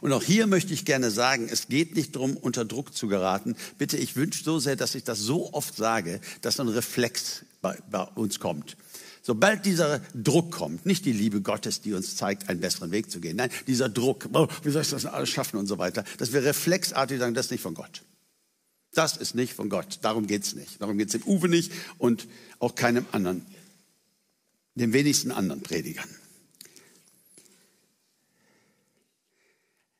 Und 0.00 0.12
auch 0.12 0.22
hier 0.22 0.46
möchte 0.46 0.72
ich 0.72 0.84
gerne 0.84 1.10
sagen, 1.10 1.48
es 1.50 1.68
geht 1.68 1.96
nicht 1.96 2.14
darum, 2.14 2.36
unter 2.36 2.64
Druck 2.64 2.96
zu 2.96 3.08
geraten. 3.08 3.56
Bitte, 3.76 3.96
ich 3.96 4.16
wünsche 4.16 4.44
so 4.44 4.58
sehr, 4.58 4.76
dass 4.76 4.94
ich 4.94 5.04
das 5.04 5.18
so 5.18 5.52
oft 5.52 5.76
sage, 5.76 6.20
dass 6.42 6.60
ein 6.60 6.68
Reflex 6.68 7.44
bei, 7.60 7.76
bei 7.90 8.02
uns 8.02 8.38
kommt. 8.38 8.76
Sobald 9.22 9.66
dieser 9.66 10.00
Druck 10.14 10.50
kommt, 10.50 10.86
nicht 10.86 11.04
die 11.04 11.12
Liebe 11.12 11.42
Gottes, 11.42 11.82
die 11.82 11.92
uns 11.92 12.16
zeigt, 12.16 12.48
einen 12.48 12.60
besseren 12.60 12.90
Weg 12.90 13.10
zu 13.10 13.20
gehen, 13.20 13.36
nein, 13.36 13.50
dieser 13.66 13.88
Druck, 13.88 14.28
oh, 14.32 14.48
wie 14.62 14.70
soll 14.70 14.82
ich 14.82 14.90
das 14.90 15.04
alles 15.06 15.28
schaffen 15.28 15.58
und 15.58 15.66
so 15.66 15.78
weiter, 15.78 16.04
dass 16.18 16.32
wir 16.32 16.42
reflexartig 16.42 17.18
sagen, 17.18 17.34
das 17.34 17.46
ist 17.46 17.52
nicht 17.52 17.62
von 17.62 17.74
Gott. 17.74 18.02
Das 18.92 19.16
ist 19.16 19.34
nicht 19.34 19.52
von 19.52 19.68
Gott. 19.68 19.98
Darum 20.02 20.26
geht's 20.26 20.54
nicht. 20.54 20.80
Darum 20.80 20.98
geht's 20.98 21.12
dem 21.12 21.22
Uwe 21.24 21.48
nicht 21.48 21.72
und 21.98 22.26
auch 22.58 22.74
keinem 22.74 23.06
anderen, 23.12 23.46
den 24.74 24.92
wenigsten 24.92 25.30
anderen 25.30 25.62
Predigern. 25.62 26.08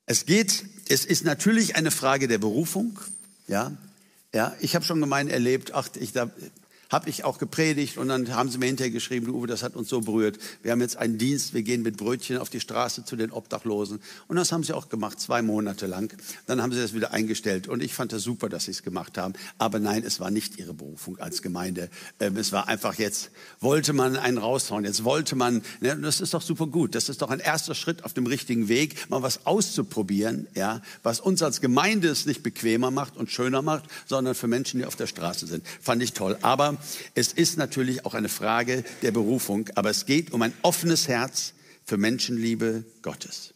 Es 0.06 0.26
geht, 0.26 0.64
es 0.88 1.04
ist 1.04 1.24
natürlich 1.24 1.76
eine 1.76 1.92
Frage 1.92 2.26
der 2.26 2.38
Berufung, 2.38 2.98
ja. 3.46 3.76
Ja, 4.32 4.56
ich 4.60 4.74
habe 4.74 4.84
schon 4.84 5.00
gemein 5.00 5.28
erlebt, 5.28 5.72
ach, 5.74 5.88
ich, 5.98 6.12
da, 6.12 6.30
habe 6.90 7.08
ich 7.08 7.24
auch 7.24 7.38
gepredigt 7.38 7.96
und 7.96 8.08
dann 8.08 8.34
haben 8.34 8.50
sie 8.50 8.58
mir 8.58 8.66
hinterher 8.66 8.90
geschrieben, 8.90 9.26
du 9.26 9.36
Uwe, 9.36 9.46
das 9.46 9.62
hat 9.62 9.76
uns 9.76 9.88
so 9.88 10.00
berührt. 10.00 10.38
Wir 10.62 10.72
haben 10.72 10.80
jetzt 10.80 10.96
einen 10.96 11.18
Dienst, 11.18 11.54
wir 11.54 11.62
gehen 11.62 11.82
mit 11.82 11.96
Brötchen 11.96 12.38
auf 12.38 12.50
die 12.50 12.60
Straße 12.60 13.04
zu 13.04 13.14
den 13.16 13.30
Obdachlosen. 13.30 14.00
Und 14.26 14.36
das 14.36 14.50
haben 14.50 14.64
sie 14.64 14.72
auch 14.72 14.88
gemacht, 14.88 15.20
zwei 15.20 15.40
Monate 15.40 15.86
lang. 15.86 16.12
Dann 16.46 16.60
haben 16.60 16.72
sie 16.72 16.80
das 16.80 16.92
wieder 16.92 17.12
eingestellt 17.12 17.68
und 17.68 17.82
ich 17.82 17.94
fand 17.94 18.12
das 18.12 18.22
super, 18.22 18.48
dass 18.48 18.64
sie 18.64 18.72
es 18.72 18.82
gemacht 18.82 19.16
haben. 19.16 19.34
Aber 19.58 19.78
nein, 19.78 20.02
es 20.04 20.18
war 20.18 20.30
nicht 20.30 20.58
ihre 20.58 20.74
Berufung 20.74 21.18
als 21.18 21.42
Gemeinde. 21.42 21.90
Ähm, 22.18 22.36
es 22.36 22.50
war 22.50 22.66
einfach 22.66 22.94
jetzt, 22.94 23.30
wollte 23.60 23.92
man 23.92 24.16
einen 24.16 24.38
raushauen, 24.38 24.84
jetzt 24.84 25.04
wollte 25.04 25.36
man, 25.36 25.62
ne, 25.80 25.96
das 25.96 26.20
ist 26.20 26.34
doch 26.34 26.42
super 26.42 26.66
gut. 26.66 26.96
Das 26.96 27.08
ist 27.08 27.22
doch 27.22 27.30
ein 27.30 27.40
erster 27.40 27.76
Schritt 27.76 28.04
auf 28.04 28.14
dem 28.14 28.26
richtigen 28.26 28.68
Weg, 28.68 29.08
mal 29.08 29.22
was 29.22 29.46
auszuprobieren, 29.46 30.48
ja, 30.56 30.82
was 31.04 31.20
uns 31.20 31.42
als 31.42 31.60
Gemeinde 31.60 32.08
es 32.08 32.26
nicht 32.26 32.42
bequemer 32.42 32.90
macht 32.90 33.16
und 33.16 33.30
schöner 33.30 33.62
macht, 33.62 33.84
sondern 34.06 34.34
für 34.34 34.48
Menschen, 34.48 34.80
die 34.80 34.86
auf 34.86 34.96
der 34.96 35.06
Straße 35.06 35.46
sind. 35.46 35.64
Fand 35.80 36.02
ich 36.02 36.14
toll. 36.14 36.36
Aber 36.42 36.79
es 37.14 37.32
ist 37.32 37.56
natürlich 37.56 38.04
auch 38.04 38.14
eine 38.14 38.28
Frage 38.28 38.84
der 39.02 39.10
Berufung, 39.10 39.68
aber 39.74 39.90
es 39.90 40.06
geht 40.06 40.32
um 40.32 40.42
ein 40.42 40.52
offenes 40.62 41.08
Herz 41.08 41.54
für 41.84 41.96
Menschenliebe 41.96 42.84
Gottes. 43.02 43.54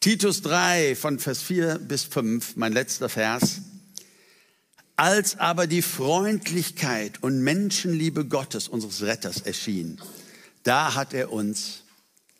Titus 0.00 0.42
3 0.42 0.96
von 0.96 1.18
Vers 1.18 1.42
4 1.42 1.78
bis 1.78 2.04
5, 2.04 2.56
mein 2.56 2.72
letzter 2.72 3.08
Vers. 3.08 3.60
Als 4.96 5.38
aber 5.38 5.66
die 5.66 5.82
Freundlichkeit 5.82 7.22
und 7.22 7.40
Menschenliebe 7.40 8.24
Gottes, 8.26 8.68
unseres 8.68 9.02
Retters, 9.02 9.40
erschien, 9.40 10.00
da 10.64 10.94
hat 10.94 11.14
er 11.14 11.32
uns 11.32 11.84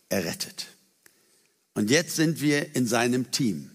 errettet. 0.08 0.66
Und 1.74 1.90
jetzt 1.90 2.16
sind 2.16 2.40
wir 2.40 2.74
in 2.74 2.86
seinem 2.86 3.30
Team. 3.30 3.70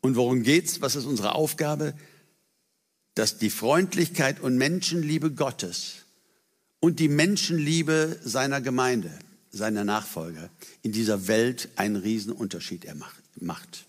Und 0.00 0.16
worum 0.16 0.42
geht's? 0.42 0.80
Was 0.80 0.96
ist 0.96 1.04
unsere 1.04 1.34
Aufgabe? 1.34 1.94
Dass 3.16 3.38
die 3.38 3.50
Freundlichkeit 3.50 4.40
und 4.40 4.56
Menschenliebe 4.56 5.32
Gottes 5.32 6.04
und 6.80 7.00
die 7.00 7.08
Menschenliebe 7.08 8.20
seiner 8.22 8.60
Gemeinde, 8.60 9.10
seiner 9.50 9.84
Nachfolger 9.84 10.50
in 10.82 10.92
dieser 10.92 11.26
Welt 11.26 11.70
einen 11.76 11.96
Riesenunterschied 11.96 12.86
macht. 13.40 13.86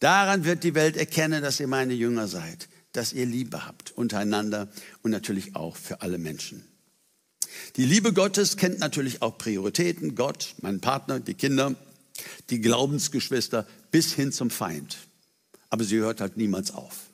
Daran 0.00 0.44
wird 0.44 0.64
die 0.64 0.74
Welt 0.74 0.96
erkennen, 0.96 1.40
dass 1.40 1.60
ihr 1.60 1.68
meine 1.68 1.94
Jünger 1.94 2.26
seid, 2.26 2.68
dass 2.90 3.12
ihr 3.12 3.26
Liebe 3.26 3.64
habt 3.64 3.92
untereinander 3.92 4.68
und 5.02 5.12
natürlich 5.12 5.54
auch 5.54 5.76
für 5.76 6.02
alle 6.02 6.18
Menschen. 6.18 6.64
Die 7.76 7.84
Liebe 7.84 8.12
Gottes 8.12 8.56
kennt 8.56 8.80
natürlich 8.80 9.22
auch 9.22 9.38
Prioritäten, 9.38 10.16
Gott, 10.16 10.56
mein 10.60 10.80
Partner, 10.80 11.20
die 11.20 11.34
Kinder, 11.34 11.76
die 12.50 12.60
Glaubensgeschwister 12.60 13.68
bis 13.92 14.12
hin 14.14 14.32
zum 14.32 14.50
Feind. 14.50 14.98
Aber 15.70 15.84
sie 15.84 15.98
hört 15.98 16.20
halt 16.20 16.36
niemals 16.36 16.72
auf. 16.72 17.11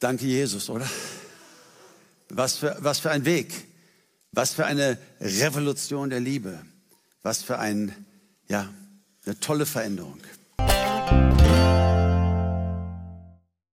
Danke, 0.00 0.26
Jesus, 0.26 0.68
oder? 0.68 0.88
Was 2.28 2.58
für, 2.58 2.76
was 2.80 2.98
für 2.98 3.10
ein 3.10 3.24
Weg. 3.24 3.52
Was 4.32 4.52
für 4.52 4.66
eine 4.66 4.98
Revolution 5.20 6.10
der 6.10 6.20
Liebe. 6.20 6.60
Was 7.22 7.42
für 7.42 7.58
ein, 7.58 8.06
ja, 8.48 8.72
eine 9.24 9.40
tolle 9.40 9.66
Veränderung. 9.66 10.20